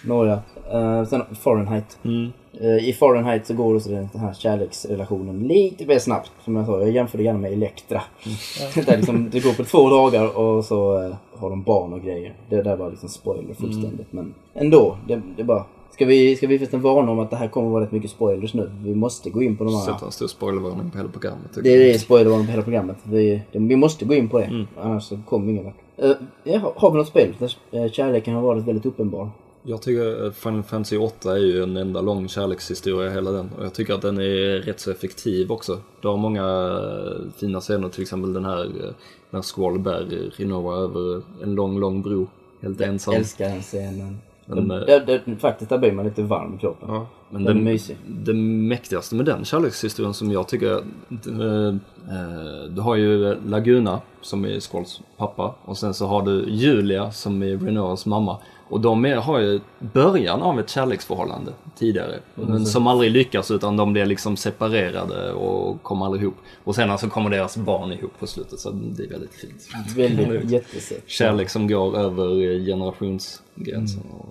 [0.05, 0.43] Nåja.
[0.75, 1.99] Uh, sen Fahrenheit.
[2.05, 2.33] Mm.
[2.61, 6.31] Eh, I Fahrenheit så går det så den här kärleksrelationen lite mer snabbt.
[6.45, 8.03] Som jag sa, jag jämför det gärna med Elektra.
[8.87, 12.35] där liksom, det går på två dagar och så eh, har de barn och grejer.
[12.49, 14.13] Det där var liksom spoiler fullständigt.
[14.13, 15.65] Men ändå, det, det bara...
[16.03, 18.55] Ska vi, ska vi förresten varna om att det här kommer vara rätt mycket spoilers
[18.55, 18.71] nu?
[18.85, 19.85] Vi måste gå in på de här...
[19.85, 21.59] Sätta en stor spoilervarning på hela programmet.
[21.63, 21.89] Det jag.
[21.89, 22.97] är spoilervarning på hela programmet.
[23.05, 24.67] Vi, vi måste gå in på det.
[24.81, 25.75] Annars så kommer ingen vart.
[26.03, 29.31] Uh, ja, har vi något spel där eh, kärleken har varit väldigt uppenbar?
[29.63, 33.51] Jag tycker att Final Fantasy 8 är ju en enda lång kärlekshistoria hela den.
[33.59, 35.81] Och jag tycker att den är rätt så effektiv också.
[36.01, 38.95] Du har många eh, fina scener, till exempel den här eh,
[39.31, 42.27] när Squall bär Rinoa över en lång, lång bro.
[42.61, 43.15] Helt ensam.
[43.15, 44.19] Älskar den scenen.
[44.47, 46.89] Men, eh, det, det, faktiskt, där blir man lite varm i kroppen.
[46.91, 47.97] Ja, men Den är mysig.
[48.07, 54.45] det mäktigaste med den kärlekshistorien som jag tycker, eh, eh, du har ju Laguna som
[54.45, 58.39] är Squalls pappa och sen så har du Julia som är Renoas mamma.
[58.73, 62.19] Och de är, har ju början av ett kärleksförhållande tidigare.
[62.35, 66.35] Men som aldrig lyckas utan de blir liksom separerade och kommer aldrig ihop.
[66.65, 69.69] Och sen alltså kommer deras barn ihop på slutet så det är väldigt fint.
[69.97, 71.03] Väldigt jättesett.
[71.07, 74.03] Kärlek som går över generationsgränsen.
[74.19, 74.27] Och,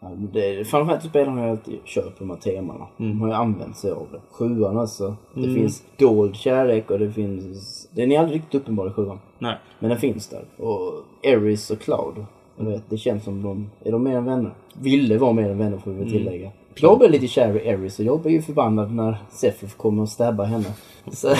[0.00, 2.86] Ja, det, Final Fantasy-spelen har jag alltid kört på de här temana.
[2.96, 4.20] De har ju använt sig av det.
[4.30, 5.16] Sjuan också.
[5.34, 7.88] Det finns dold kärlek och det finns...
[7.90, 9.20] Den är aldrig riktigt uppenbar i sjuan.
[9.38, 9.58] nej.
[9.78, 10.44] Men den finns där.
[10.56, 12.26] Och Eris och Cloud.
[12.58, 13.70] Jag vet, det känns som de...
[13.84, 14.54] Är de mer än vänner?
[14.82, 16.50] Ville vara mer än vänner får vi väl tillägga.
[16.74, 20.08] Jag blev lite kär i Eris och jag blev ju förbannad när Sephiroth kommer och
[20.08, 20.74] stabbar henne.
[21.12, 21.34] Så,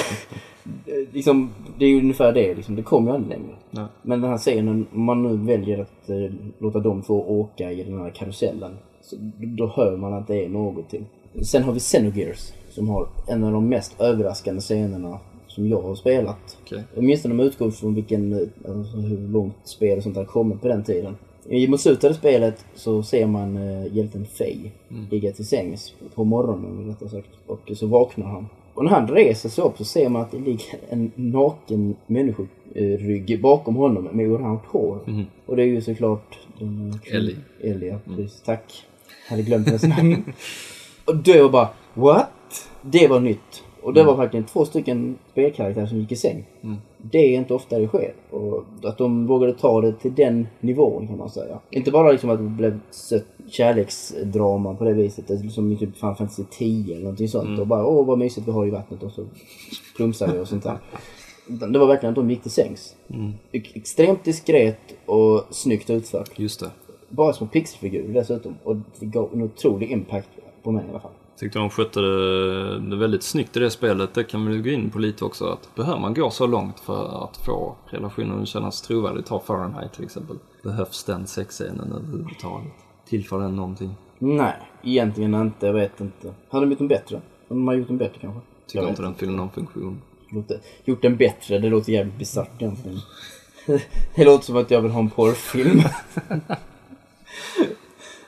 [1.13, 2.55] liksom, det är ju ungefär det.
[2.55, 3.57] Liksom, det kommer ju aldrig längre.
[3.71, 3.87] Nej.
[4.03, 7.85] Men den här scenen, om man nu väljer att eh, låta dem få åka i
[7.85, 8.77] den här karusellen.
[9.03, 11.05] Så, då hör man att det är något till.
[11.43, 12.53] Sen har vi Xenogears.
[12.71, 15.19] Som har en av de mest överraskande scenerna
[15.59, 16.59] som jag har spelat.
[16.62, 16.83] Okej.
[16.97, 20.68] Åtminstone med utgång från vilken, eh, alltså hur långt spel och sånt har kommit på
[20.68, 21.16] den tiden.
[21.49, 24.71] I mot slutet av spelet så ser man uh, hjälten Faye
[25.11, 27.29] ligga till sängs på morgonen rättare sagt.
[27.47, 28.47] Och så vaknar han.
[28.75, 33.40] Och när han reser sig upp så ser man att det ligger en naken människorygg
[33.42, 34.99] bakom honom med orange hår.
[35.47, 37.37] Och det är ju såklart den, eh, Ellie.
[37.61, 38.42] Ellie, ja, precis.
[38.42, 38.85] Tack.
[39.27, 40.33] Jag hade glömt hennes namn.
[41.05, 42.68] Och då var bara What?
[42.83, 43.62] Det var nytt.
[43.83, 46.45] Och det var verkligen två stycken spelkaraktärer som gick i säng.
[47.03, 48.12] Det är inte ofta det sker.
[48.31, 51.59] Och att de vågade ta det till den nivån kan man säga.
[51.71, 55.29] Inte bara liksom att det blev sött kärleksdrama på det viset.
[55.29, 57.61] Det är Som i typ Final Fantasy 10 eller någonting sånt.
[57.61, 59.25] Och bara åh vad mysigt vi har i vattnet och så
[59.97, 60.79] plumsar vi och sånt där.
[61.69, 62.97] Det var verkligen att de gick till sängs.
[63.53, 66.38] Ex- Extremt diskret och snyggt utfört.
[66.38, 66.71] Just det.
[67.09, 68.55] Bara små pixelfigurer dessutom.
[68.64, 70.29] Och det gav en otrolig impact
[70.62, 71.11] på mig i alla fall.
[71.38, 74.14] Tyckte de skötte det, väldigt snyggt i det spelet.
[74.14, 75.46] Det kan vi gå in på lite också.
[75.46, 79.27] Att behöver man gå så långt för att få relationen att kännas trovärdig?
[79.27, 80.37] Ta Fahrenheit till exempel.
[80.62, 82.72] Behövs den sexscenen överhuvudtaget?
[83.09, 83.94] Tillför den någonting?
[84.18, 85.66] Nej, egentligen inte.
[85.66, 86.35] Jag vet inte.
[86.48, 87.20] Hade de gjort den bättre?
[87.48, 88.40] De gjort den bättre kanske?
[88.66, 90.03] Tycker Jag inte den fyller någon funktion.
[90.31, 92.98] Låter, gjort den bättre, det låter jävligt bisarrt egentligen.
[94.14, 95.83] det låter som att jag vill ha en porrfilm.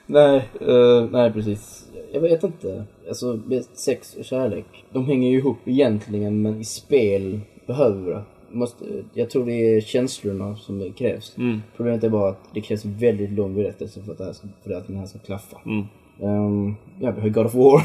[0.07, 1.80] nej, eh, nej precis.
[2.13, 2.85] Jag vet inte.
[3.09, 3.41] Alltså
[3.75, 8.23] sex och kärlek, de hänger ju ihop egentligen men i spel behöver det.
[8.53, 11.37] Måste, jag tror det är känslorna som krävs.
[11.39, 11.63] Mm.
[11.77, 14.71] Problemet är bara att det krävs väldigt lång berättelse för att, det här ska, för
[14.71, 15.61] att den här ska klaffa.
[15.67, 15.87] Mm.
[16.21, 17.83] Um, ja, vi har God of War.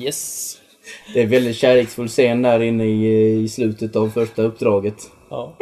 [0.00, 0.56] Yes!
[1.14, 5.10] Det är väldigt kärleksfull scen där inne i, i slutet av första uppdraget.
[5.28, 5.56] Ja.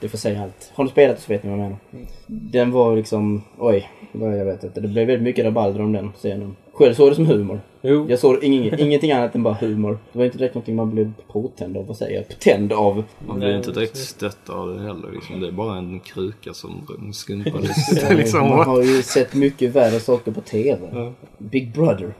[0.00, 0.72] Det får säga allt.
[0.74, 1.78] Har ni spelat så vet ni vad jag menar.
[2.26, 4.80] Den var liksom, oj, jag vet inte.
[4.80, 6.56] Det blev väldigt mycket rabalder om den scenen.
[6.72, 7.60] Själv såg det som humor.
[7.80, 8.06] Jo.
[8.08, 9.98] Jag såg ing, ingenting annat än bara humor.
[10.12, 12.38] Det var inte direkt någonting man blev påtänd av, vad säger jag?
[12.38, 13.04] Tänd av.
[13.26, 15.12] Man Nej, inte direkt stött av det heller.
[15.12, 15.40] Liksom.
[15.40, 18.14] Det är bara en kruka som skumpar lite.
[18.16, 18.48] liksom.
[18.48, 21.12] Man har ju sett mycket värre saker på TV.
[21.38, 22.14] Big Brother.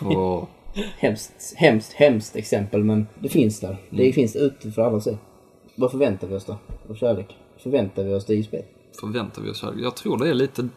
[0.00, 0.48] Och,
[0.98, 3.76] Hemskt, hemskt, hemskt exempel men det finns där.
[3.90, 5.16] Det finns ute för alla att se.
[5.74, 6.56] Vad förväntar vi oss då?
[6.90, 7.36] Av kärlek?
[7.58, 8.62] Förväntar vi oss det i spel?
[9.00, 9.74] Förväntar vi oss här.
[9.78, 10.68] Jag tror det är lite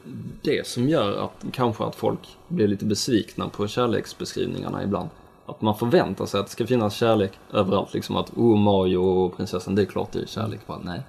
[0.41, 5.09] det som gör att kanske att folk blir lite besvikna på kärleksbeskrivningarna ibland.
[5.45, 7.93] Att man förväntar sig att det ska finnas kärlek överallt.
[7.93, 10.67] Liksom att oh Mario och prinsessan, det är klart det är kärlek.
[10.67, 11.01] Bara, nej.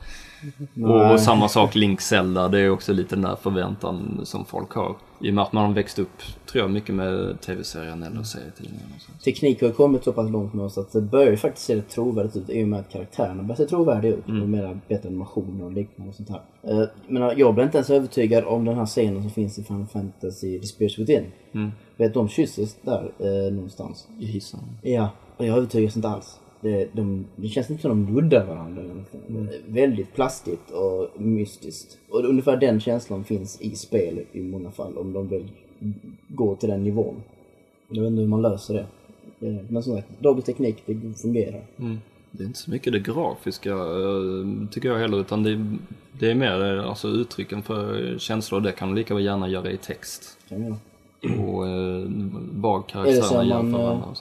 [0.75, 1.13] Nej.
[1.13, 4.97] Och samma sak Link Zelda, det är också lite den där förväntan som folk har.
[5.21, 8.87] I och med att man har växt upp, tror jag, mycket med tv-serien eller serietidningen.
[9.25, 11.89] Teknik har kommit så pass långt med oss att det börjar ju faktiskt se rätt
[11.89, 14.29] trovärdigt ut i och med att karaktärerna börjar se trovärdiga ut.
[14.29, 14.51] Mm.
[14.51, 16.41] Mer bättre animationer och liknande och sånt här.
[16.73, 19.87] Uh, men jag blir inte ens övertygad om den här scenen som finns i Final
[19.87, 21.25] Fantasy The Spirits Within.
[21.53, 21.71] Mm.
[21.97, 24.09] Vet de kysses där eh, någonstans.
[24.19, 24.61] I hissen.
[24.83, 26.41] Ja, och jag övertygas inte alls.
[26.61, 28.83] Det, de, det känns inte som de nuddar varandra.
[28.83, 31.99] är Väldigt plastigt och mystiskt.
[32.09, 35.49] Och ungefär den känslan finns i spel i många fall om de vill
[36.29, 37.23] gå till den nivån.
[37.89, 38.87] Jag vet inte hur man löser det.
[39.69, 41.63] Men som sagt, dagens teknik, det fungerar.
[42.31, 45.77] Det är inte så mycket det grafiska eh, tycker jag heller utan det,
[46.19, 48.61] det är mer eh, alltså, uttrycken för känslor.
[48.61, 50.39] Det kan du lika gärna göra i text.
[50.49, 50.77] Kan jag.
[51.23, 52.05] Och eh,
[52.53, 53.75] vad Eller karaktärerna som gör man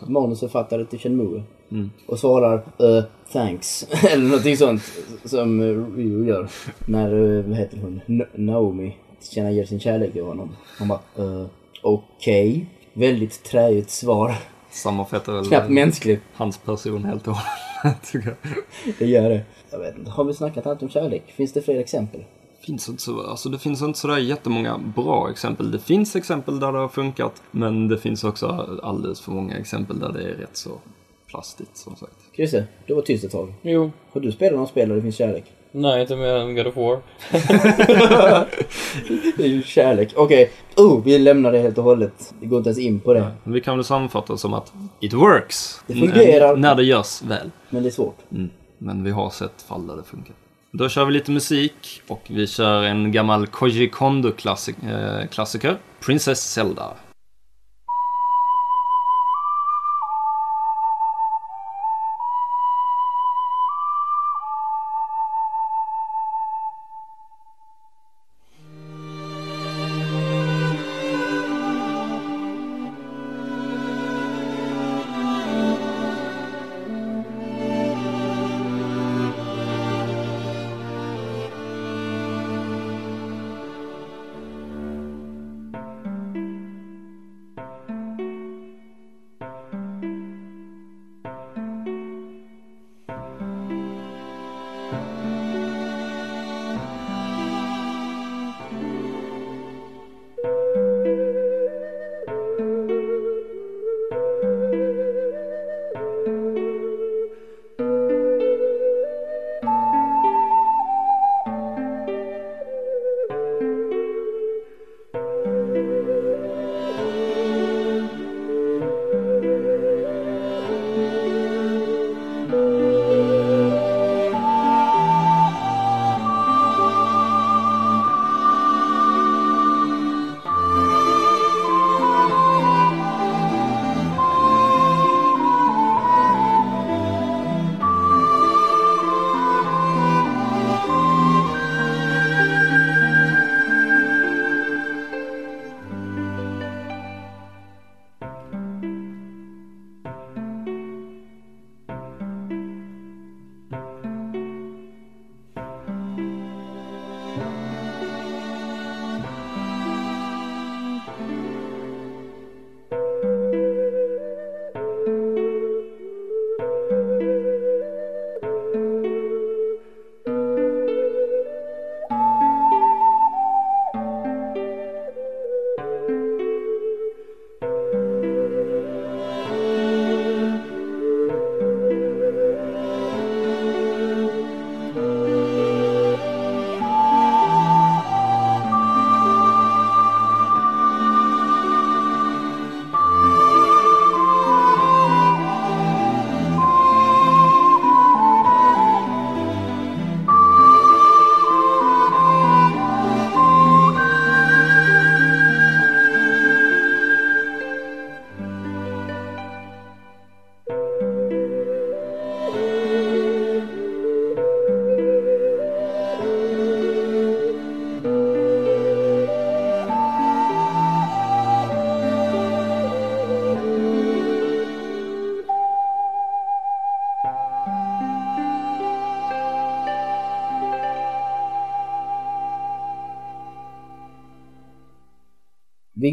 [0.04, 1.44] eh, manusförfattare till Shenmue.
[1.72, 1.92] Mm.
[2.08, 3.88] Och svarar uh, thanks.
[4.12, 4.82] Eller någonting sånt
[5.26, 6.50] som uh, Ryu gör.
[6.86, 10.50] När, vad heter hon, N- Naomi tillkännager sin kärlek till honom.
[10.80, 11.46] Han bara, uh,
[11.82, 12.66] okej.
[12.94, 14.36] Väldigt träigt svar.
[14.72, 16.24] Sammanfattar väl Knappt mänskligt.
[16.34, 18.02] hans person helt och hållet.
[18.12, 18.54] tycker jag.
[19.00, 19.42] Det gör det.
[19.72, 21.24] Jag vet inte, har vi snackat allt om kärlek?
[21.28, 22.24] Finns det fler exempel?
[22.65, 25.72] Finns inte så, alltså det finns inte sådär jättemånga bra exempel.
[25.72, 30.00] Det finns exempel där det har funkat, men det finns också alldeles för många exempel
[30.00, 30.69] där det är rätt så
[31.28, 32.15] plastigt som sagt.
[32.36, 33.54] Christer, du var tyst ett tag.
[33.62, 33.91] Jo.
[34.12, 35.43] Har du spelat någon spel där det finns kärlek?
[35.72, 37.00] Nej, inte mer än God of War.
[39.38, 40.13] Det är ju kärlek.
[40.15, 40.52] Okej.
[40.78, 42.34] Oh, vi lämnar det helt och hållet.
[42.39, 43.32] Vi går inte ens in på det.
[43.43, 45.82] Men vi kan väl sammanfatta som att it works.
[45.88, 46.54] Det fungerar.
[46.54, 47.52] N- när det görs väl.
[47.69, 48.17] Men det är svårt.
[48.32, 48.50] Mm.
[48.78, 50.36] Men vi har sett fall där det funkar.
[50.72, 56.94] Då kör vi lite musik och vi kör en gammal Koji Kondo-klassiker, eh, Princess Zelda.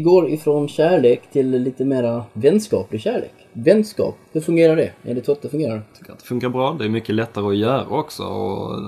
[0.07, 3.33] Går ifrån kärlek till lite mera vänskaplig kärlek.
[3.53, 4.91] Vänskap, hur fungerar det?
[5.03, 5.81] Enligt Totte fungerar det?
[5.99, 6.75] tycker att det funkar bra.
[6.79, 8.23] Det är mycket lättare att göra också.
[8.23, 8.79] Och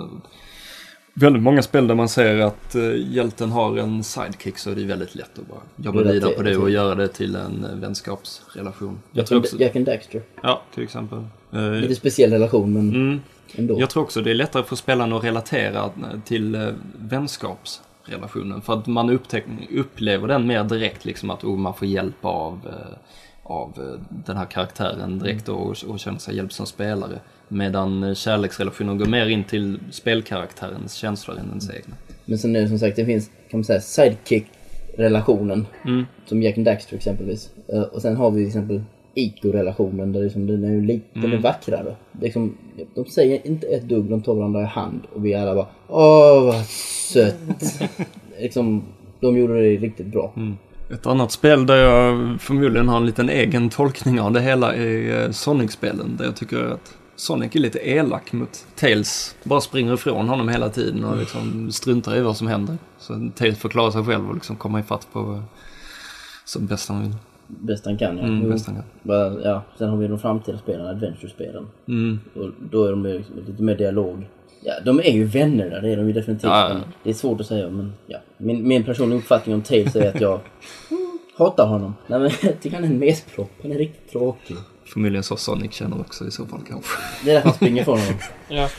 [1.14, 2.82] väldigt många spel där man ser att eh,
[3.16, 6.58] hjälten har en sidekick så är det väldigt lätt att bara jobba vidare på det
[6.58, 9.00] och göra det till en eh, vänskapsrelation.
[9.12, 10.22] Jag tror också, Jack and Daxter.
[10.44, 11.20] ja, till exempel.
[11.54, 13.20] Eh, Lite speciell relation men Mm,
[13.56, 13.80] ändå.
[13.80, 16.68] jag tror också det är lättare för spelaren att relatera eh, till eh,
[18.17, 18.62] vänskapsrelationen.
[18.62, 19.19] För att man
[19.72, 22.98] upplever den mer direkt, liksom att oh, man får hjälp av, eh,
[23.43, 27.19] av eh, den här karaktären direkt och, och känner sig hjälpt som spelare.
[27.48, 31.95] Medan eh, kärleksrelationen går mer in till spelkaraktärens känslor än ens egna.
[32.26, 35.65] Men sen är det som sagt, det finns kan man säga sidekick-relationen.
[35.86, 36.06] Mm.
[36.26, 37.50] Som Jack and Daxter exempelvis.
[37.91, 38.84] Och sen har vi till exempel
[39.20, 41.42] Ico-relationen där liksom den är ju lite Mm.
[41.42, 41.96] vackrare.
[42.22, 42.58] Liksom,
[42.96, 46.44] de säger inte ett dugg, de tar varandra i hand och vi alla bara Åh
[46.46, 46.66] vad
[47.14, 47.36] sött.
[48.40, 48.84] liksom,
[49.20, 50.34] de gjorde det riktigt bra.
[50.36, 50.58] Mm.
[50.94, 55.24] Ett annat spel där jag förmodligen har en liten egen tolkning av det hela är
[55.24, 56.16] eh, Sonic-spelen.
[56.18, 59.36] Där jag tycker att Sonic är lite elak mot Tails.
[59.44, 62.78] Bara springer ifrån honom hela tiden och liksom struntar i vad som händer.
[63.00, 65.42] Så Tails får klara sig själv och liksom komma ifatt på eh,
[66.46, 67.16] som bäst han vill.
[67.52, 68.24] Bäst han kan ja.
[68.24, 68.84] Mm, bäst han kan.
[69.04, 69.62] Bara, ja.
[69.78, 71.68] Sen har vi de framtida spelen, Adventure-spelen.
[71.88, 72.20] Mm.
[72.36, 73.04] Och då är de
[73.48, 74.28] lite mer dialog.
[74.64, 76.44] Ja, de är ju vänner där, det är de ju definitivt.
[76.50, 76.76] Ja, ja.
[77.04, 78.18] Det är svårt att säga, men ja.
[78.38, 80.40] Min, min personliga uppfattning om Tails är att jag
[81.38, 81.96] hatar honom.
[82.08, 84.56] Nej men jag tycker han är en mespropp, han är riktigt tråkig.
[84.86, 86.92] Förmodligen så Sonic känner också i så fall kanske.
[87.26, 88.19] Det är därför han springer ifrån honom.
[88.50, 88.69] Ja.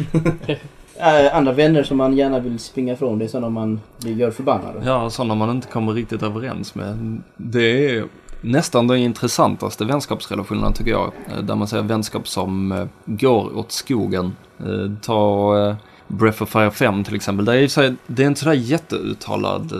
[0.98, 4.30] Äh, andra vänner som man gärna vill springa ifrån, det är sådana man blir- gör
[4.30, 4.80] förbannade.
[4.84, 7.20] Ja, sådana man inte kommer riktigt överens med.
[7.36, 8.04] Det är
[8.40, 11.12] nästan de intressantaste vänskapsrelationerna tycker jag.
[11.28, 14.36] Eh, där man ser vänskap som eh, går åt skogen.
[14.58, 15.76] Eh, ta
[16.08, 17.44] Breath of Fire 5 till exempel.
[17.44, 19.72] Det är, det är inte sådär jätteuttalad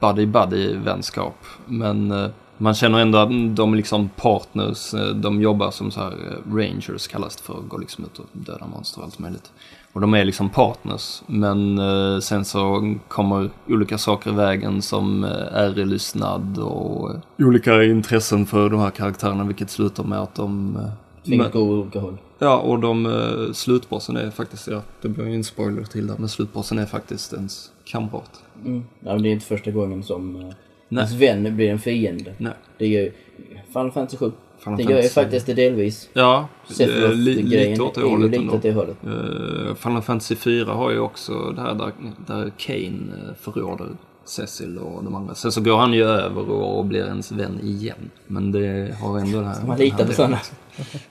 [0.00, 1.44] buddy-buddy vänskap.
[1.66, 4.94] Men man känner ändå att de är liksom partners.
[5.14, 6.12] De jobbar som så här
[6.52, 7.54] rangers kallas det för.
[7.54, 9.52] Går liksom ut och dödar monster och allt möjligt.
[9.92, 11.22] Och de är liksom partners.
[11.26, 17.84] Men eh, sen så kommer olika saker i vägen som eh, ärelystnad och eh, olika
[17.84, 19.44] intressen för de här karaktärerna.
[19.44, 20.76] Vilket slutar med att de...
[20.76, 22.18] Eh, åt olika håll.
[22.38, 26.14] Ja, och de eh, slutbossen är faktiskt, ja, det blir ju en spoiler till där,
[26.18, 28.42] men slutbossen är faktiskt ens kamrat.
[28.64, 28.84] Mm.
[29.00, 30.54] Ja, men det är inte första gången som Nej.
[30.88, 32.34] ens vän blir en fiende.
[32.38, 32.52] Nej.
[32.78, 33.12] Det gör ju
[33.66, 34.32] Final Fantasy 7.
[34.64, 36.08] Final det gör ju faktiskt det delvis.
[36.12, 36.48] Ja,
[36.80, 38.54] eh, li, lite åt det hållet lite ändå.
[38.54, 38.96] åt det hållet.
[39.04, 41.92] Eh, Final Fantasy 4 har ju också det här där,
[42.26, 43.88] där Kane eh, förråder
[44.24, 45.34] Cecil och de andra.
[45.34, 48.10] Sen så går han ju över och, och blir ens vän igen.
[48.26, 49.66] Men det har ändå det här...
[49.66, 50.38] Man den litar här på sådana.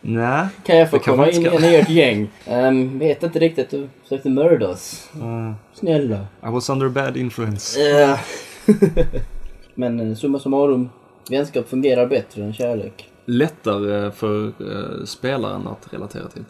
[0.01, 0.47] Nej.
[0.63, 2.29] Kan jag få komma man in i ert gäng?
[2.49, 5.09] Um, vet inte riktigt, du försökte mörda oss.
[5.15, 6.19] Uh, Snälla.
[6.43, 7.79] I was under bad influence.
[7.79, 8.19] Uh.
[9.75, 10.89] Men summa summarum,
[11.29, 13.10] vänskap fungerar bättre än kärlek.
[13.31, 16.43] Lättare för eh, spelaren att relatera till,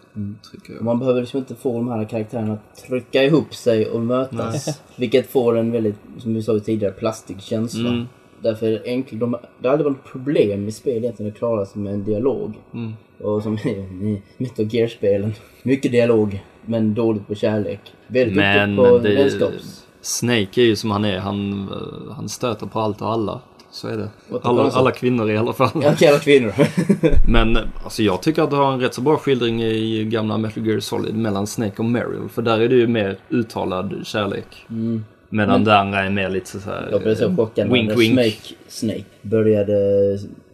[0.70, 0.82] jag.
[0.82, 4.82] Man behöver liksom inte få de här karaktärerna att trycka ihop sig och mötas.
[4.96, 7.90] Vilket får en väldigt, som vi sa tidigare, plastig känsla.
[7.90, 8.06] Mm.
[8.42, 9.20] Därför är det enkelt.
[9.20, 12.60] De, det har aldrig varit problem i spel egentligen att klara sig med en dialog.
[12.74, 12.94] Mm.
[13.20, 15.34] Och som i Metal Gear-spelen.
[15.64, 17.80] Mycket dialog, men dåligt på kärlek.
[18.08, 19.88] Väldigt Men duktigt på det- vänskaps...
[20.04, 21.20] Snake är ju som han är.
[21.20, 23.42] Han, eh, han stöter på allt och alla.
[23.72, 24.10] Så är det.
[24.44, 25.70] Alla, alla kvinnor i alla fall.
[25.84, 26.54] Jag kallar kvinnor.
[27.32, 30.68] Men alltså, jag tycker att du har en rätt så bra skildring i gamla Metal
[30.68, 32.30] Gear Solid mellan Snake och Meryl.
[32.30, 34.66] För där är det ju mer uttalad kärlek.
[34.70, 35.06] Mm.
[35.30, 36.88] Medan Men- det andra är mer lite så här...
[36.92, 38.14] Jag blev så eh, chockad wink, när wink.
[38.14, 39.74] Snake, Snake började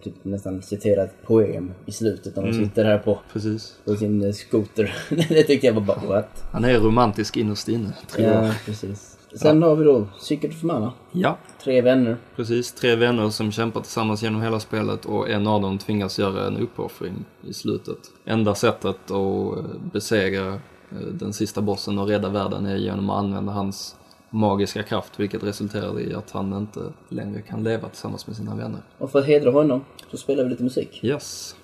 [0.03, 2.65] typ, nästan citera ett poem i slutet när de Mm.
[2.65, 3.75] sitter här på, Precis.
[3.85, 4.93] på sin eh, skoter.
[5.09, 6.43] det tyckte jag var bara what?
[6.51, 8.45] Han är romantisk innerst inne, tror jag.
[8.45, 9.16] Ja, precis.
[9.35, 10.93] Sen har vi då Secret of Mana.
[11.11, 12.17] Ja, Tre vänner.
[12.35, 12.71] precis.
[12.73, 16.57] Tre vänner som kämpar tillsammans genom hela spelet och en av dem tvingas göra en
[16.57, 17.97] uppoffring i slutet.
[18.25, 19.63] Enda sättet att eh,
[19.93, 20.47] besegra
[20.91, 23.95] eh, den sista bossen och rädda världen är genom att använda hans
[24.29, 28.81] magiska kraft, vilket resulterar i att han inte längre kan leva tillsammans med sina vänner.
[28.97, 30.99] Och för att hedra honom så spelar vi lite musik.
[31.03, 31.55] Yes.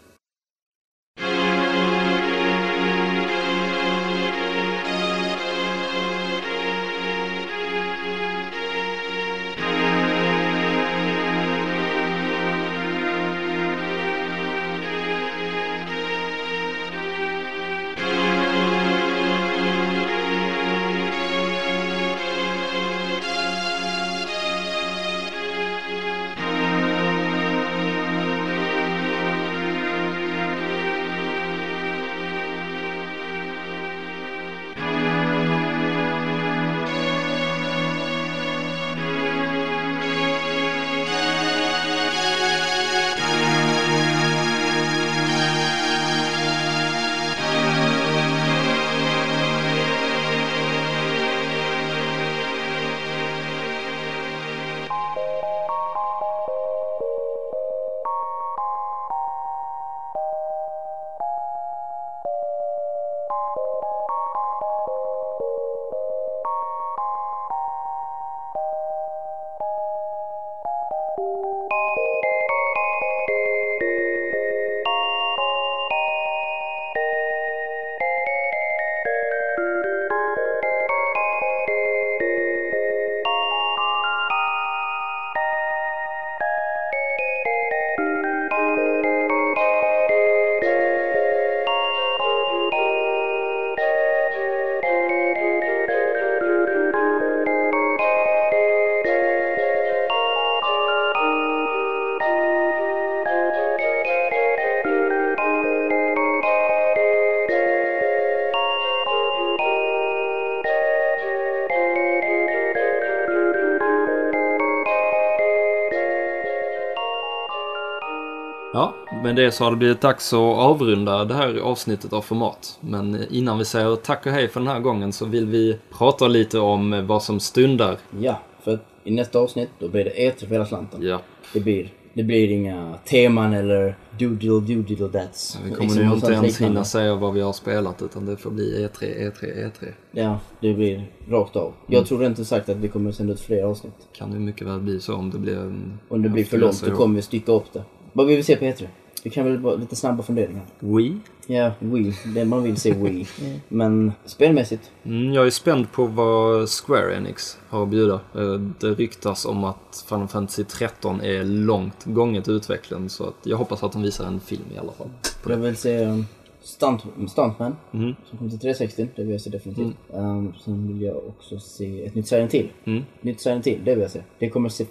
[119.23, 122.77] Med det så har det blivit dags att avrunda det här avsnittet av Format.
[122.81, 126.27] Men innan vi säger tack och hej för den här gången så vill vi prata
[126.27, 127.97] lite om vad som stundar.
[128.19, 130.99] Ja, för i nästa avsnitt då blir det E3 för hela slanten.
[131.03, 131.21] Ja,
[131.53, 135.57] Det blir, det blir inga teman eller doodle doodle that's.
[135.63, 136.73] vi kommer Liksom nu något inte ens liknande.
[136.73, 139.87] hinna säga vad vi har spelat utan det får bli E E3, E3, E3.
[140.11, 141.73] Ja, det blir rakt av.
[141.87, 143.93] Jag tror inte sagt att vi kommer sända ut fler avsnitt.
[144.17, 145.99] Kan ju mycket väl bli så om det blir en...
[146.09, 147.83] Om det blir för långt då kommer vi stycka upp det.
[148.13, 148.87] Vad vill vi se på E3?
[149.23, 150.63] Vi kan väl bara lite snabba funderingar.
[150.79, 151.17] Wii?
[151.47, 152.13] Ja, Wii.
[152.35, 153.27] Det man vill se Wii.
[153.67, 154.91] Men spelmässigt.
[155.03, 158.13] Mm, jag är spänd på vad Square Enix har att bjuda.
[158.13, 163.35] Eh, Det ryktas om att Final Fantasy 13 är långt gånget i utvecklingen så att
[163.43, 165.09] jag hoppas att de visar en film i alla fall.
[165.43, 166.25] På Jag vill se um,
[166.61, 167.75] Stunt, Stuntman.
[167.91, 168.15] Mm.
[168.29, 169.07] Som kommer till 360.
[169.15, 169.95] Det vill jag se definitivt.
[170.13, 172.71] Um, sen vill jag också se ett nytt Silent Hill.
[172.85, 173.03] Mm.
[173.21, 174.21] Nytt Silent Hill, det vill jag se.
[174.39, 174.85] Det kommer se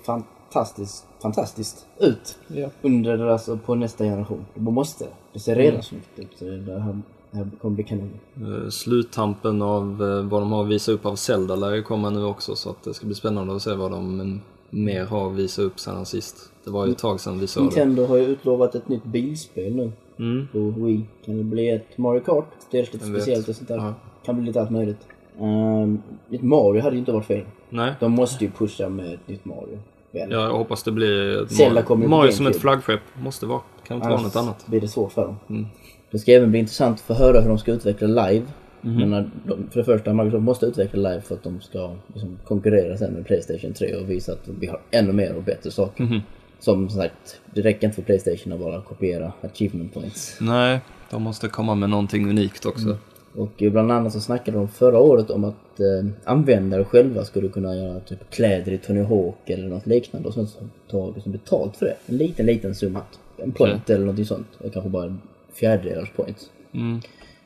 [0.52, 2.38] fantastiskt, fantastiskt ut.
[2.46, 2.70] Ja.
[2.82, 4.44] Under, alltså på nästa generation.
[4.54, 5.06] Det måste.
[5.32, 6.38] Det ser redan snyggt ut.
[6.38, 6.98] Så det här,
[7.30, 8.10] det här kommer bli kanon.
[8.36, 12.24] Eh, Sluttampen av eh, vad de har visat upp av Zelda lär ju komma nu
[12.24, 14.40] också så att det ska bli spännande att se vad de mm,
[14.70, 16.50] mer har visat upp sedan sist.
[16.64, 17.66] Det var ju ett tag sedan vi såg det.
[17.66, 19.92] Nintendo har ju utlovat ett nytt bilspel nu.
[20.18, 20.48] Mm.
[20.52, 21.04] På Wii.
[21.24, 22.48] Kan det bli ett Mario Kart?
[22.70, 23.76] Det är lite speciellt och sånt där.
[23.76, 23.94] Ja.
[24.24, 25.06] Kan bli lite allt möjligt.
[25.38, 27.44] Um, ett Mario hade ju inte varit fel.
[27.70, 29.78] Nej, De måste ju pusha med ett nytt Mario.
[30.12, 33.00] Ja, jag hoppas det blir ett Zelda Mario, Mario som ett flaggskepp.
[33.14, 33.60] Måste vara.
[33.86, 34.66] Kan inte vara något annat.
[34.66, 35.36] blir det svårt för dem.
[35.48, 35.66] Mm.
[36.10, 38.46] Det ska även bli intressant att få höra hur de ska utveckla live.
[38.80, 39.10] Mhm.
[39.10, 42.98] Men de, för det första, Microsoft måste utveckla live för att de ska liksom, konkurrera
[42.98, 46.04] sen med Playstation 3 och visa att vi har ännu mer och bättre saker.
[46.04, 46.20] Mhm.
[46.60, 50.36] Som sagt, det räcker inte för Playstation att bara kopiera achievement points.
[50.40, 52.84] Nej, de måste komma med någonting unikt också.
[52.84, 52.96] Mm.
[53.36, 57.76] Och bland annat så snackade de förra året om att eh, användare själva skulle kunna
[57.76, 60.58] göra typ kläder i Tony Hawk eller något liknande och sen så
[60.90, 61.96] ta liksom betalt för det.
[62.06, 63.00] En liten, liten summa.
[63.36, 64.46] En point eller något sånt.
[64.58, 65.20] Och kanske bara en
[65.54, 66.50] fjärdedelars point.
[66.72, 67.00] Mm.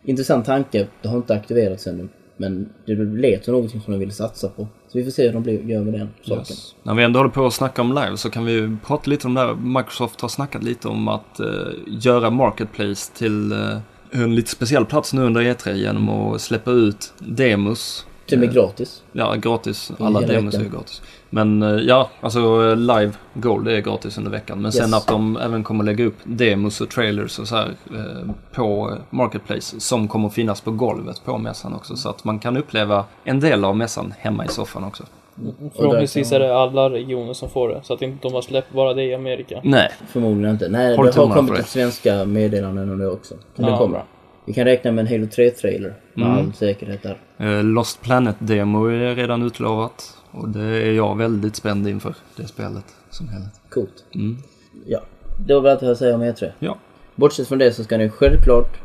[0.05, 0.87] Intressant tanke.
[1.03, 2.09] Det har inte aktiverats ännu.
[2.37, 4.69] Men det lät som någonting som de vill satsa på.
[4.89, 6.39] Så vi får se hur de blir, gör med den saken.
[6.39, 6.75] Yes.
[6.83, 9.35] När vi ändå håller på att snacka om live så kan vi prata lite om
[9.35, 9.55] det här.
[9.55, 11.47] Microsoft har snackat lite om att eh,
[11.87, 13.79] göra Marketplace till eh,
[14.11, 18.07] en lite speciell plats nu under E3 genom att släppa ut demos.
[18.27, 19.03] Till och med gratis.
[19.13, 19.93] Ja, gratis.
[19.99, 20.79] Alla demos är ju veckan.
[20.79, 21.03] gratis.
[21.31, 22.39] Men eh, ja, alltså
[22.71, 24.63] eh, live gold är gratis under veckan.
[24.63, 24.95] Men sen Yes.
[24.95, 29.81] att de även kommer lägga upp demos och trailers och så här eh, på Marketplace
[29.81, 31.97] som kommer finnas på golvet på mässan också.
[31.97, 35.05] Så att man kan uppleva en del av mässan hemma i soffan också.
[35.77, 37.81] Förhoppningsvis är det alla regioner som får det.
[37.83, 39.61] Så att inte de har släppt bara det i Amerika.
[39.65, 40.69] Nej, Förmodligen inte.
[40.69, 41.61] Nej, Håll det har tummarna kommit det.
[41.61, 43.35] ett svenska meddelanden om det också.
[43.57, 44.05] Så det Ja, kommer.
[44.45, 45.95] Vi kan räkna med en Halo 3-trailer.
[46.15, 46.39] Med Mm.
[46.39, 47.19] all säkerhet där.
[47.39, 50.17] Eh, Lost Planet-demo är redan utlovat.
[50.31, 53.53] Och det är jag väldigt spänd inför, det spelet som helhet.
[53.71, 54.05] Coolt.
[54.15, 54.37] Mm.
[54.87, 55.01] Ja,
[55.47, 56.51] det var väl allt jag hade att säga om E3.
[56.59, 56.77] Ja.
[57.15, 58.77] Bortsett från det så ska ni självklart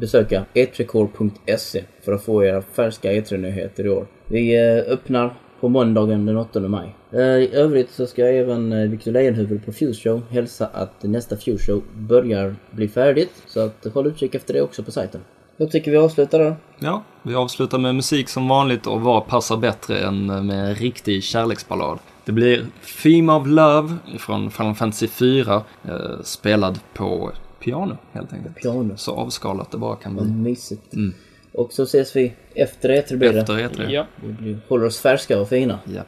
[0.00, 4.06] besöka e3core.se för att få era färska E3-nyheter i år.
[4.26, 6.94] Vi eh, öppnar på måndagen den 8 maj.
[7.10, 11.36] Eh, I övrigt så ska även eh, Victor Lejonhufvud på Fuse Show hälsa att nästa
[11.36, 13.42] Fuse Show börjar bli färdigt.
[13.46, 15.20] Så att håll utkik efter det också på sajten.
[15.56, 16.56] Jag tycker vi avslutar där.
[16.78, 21.22] Ja, vi avslutar med musik som vanligt och vad passar bättre än med en riktig
[21.22, 21.98] kärleksballad.
[22.24, 22.66] Det blir
[23.02, 25.92] Theme of Love från Final Fantasy 4, eh,
[26.22, 28.56] spelad på piano helt enkelt.
[28.56, 28.96] Piano.
[28.96, 30.24] Så avskalat det bara kan bli.
[30.24, 30.94] mysigt.
[30.94, 31.14] Mm.
[31.52, 33.40] Och så ses vi efter E3 blir det.
[33.40, 33.90] Efter E3.
[33.90, 34.06] Ja.
[34.40, 35.78] Vi håller oss färska och fina.
[35.84, 36.02] Ja.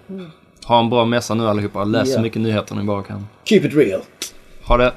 [0.66, 1.84] Ha en bra mässa nu allihopa.
[1.84, 3.26] Läs så mycket nyheter ni bara kan.
[3.44, 4.00] Keep it real!
[4.62, 4.92] Ha det!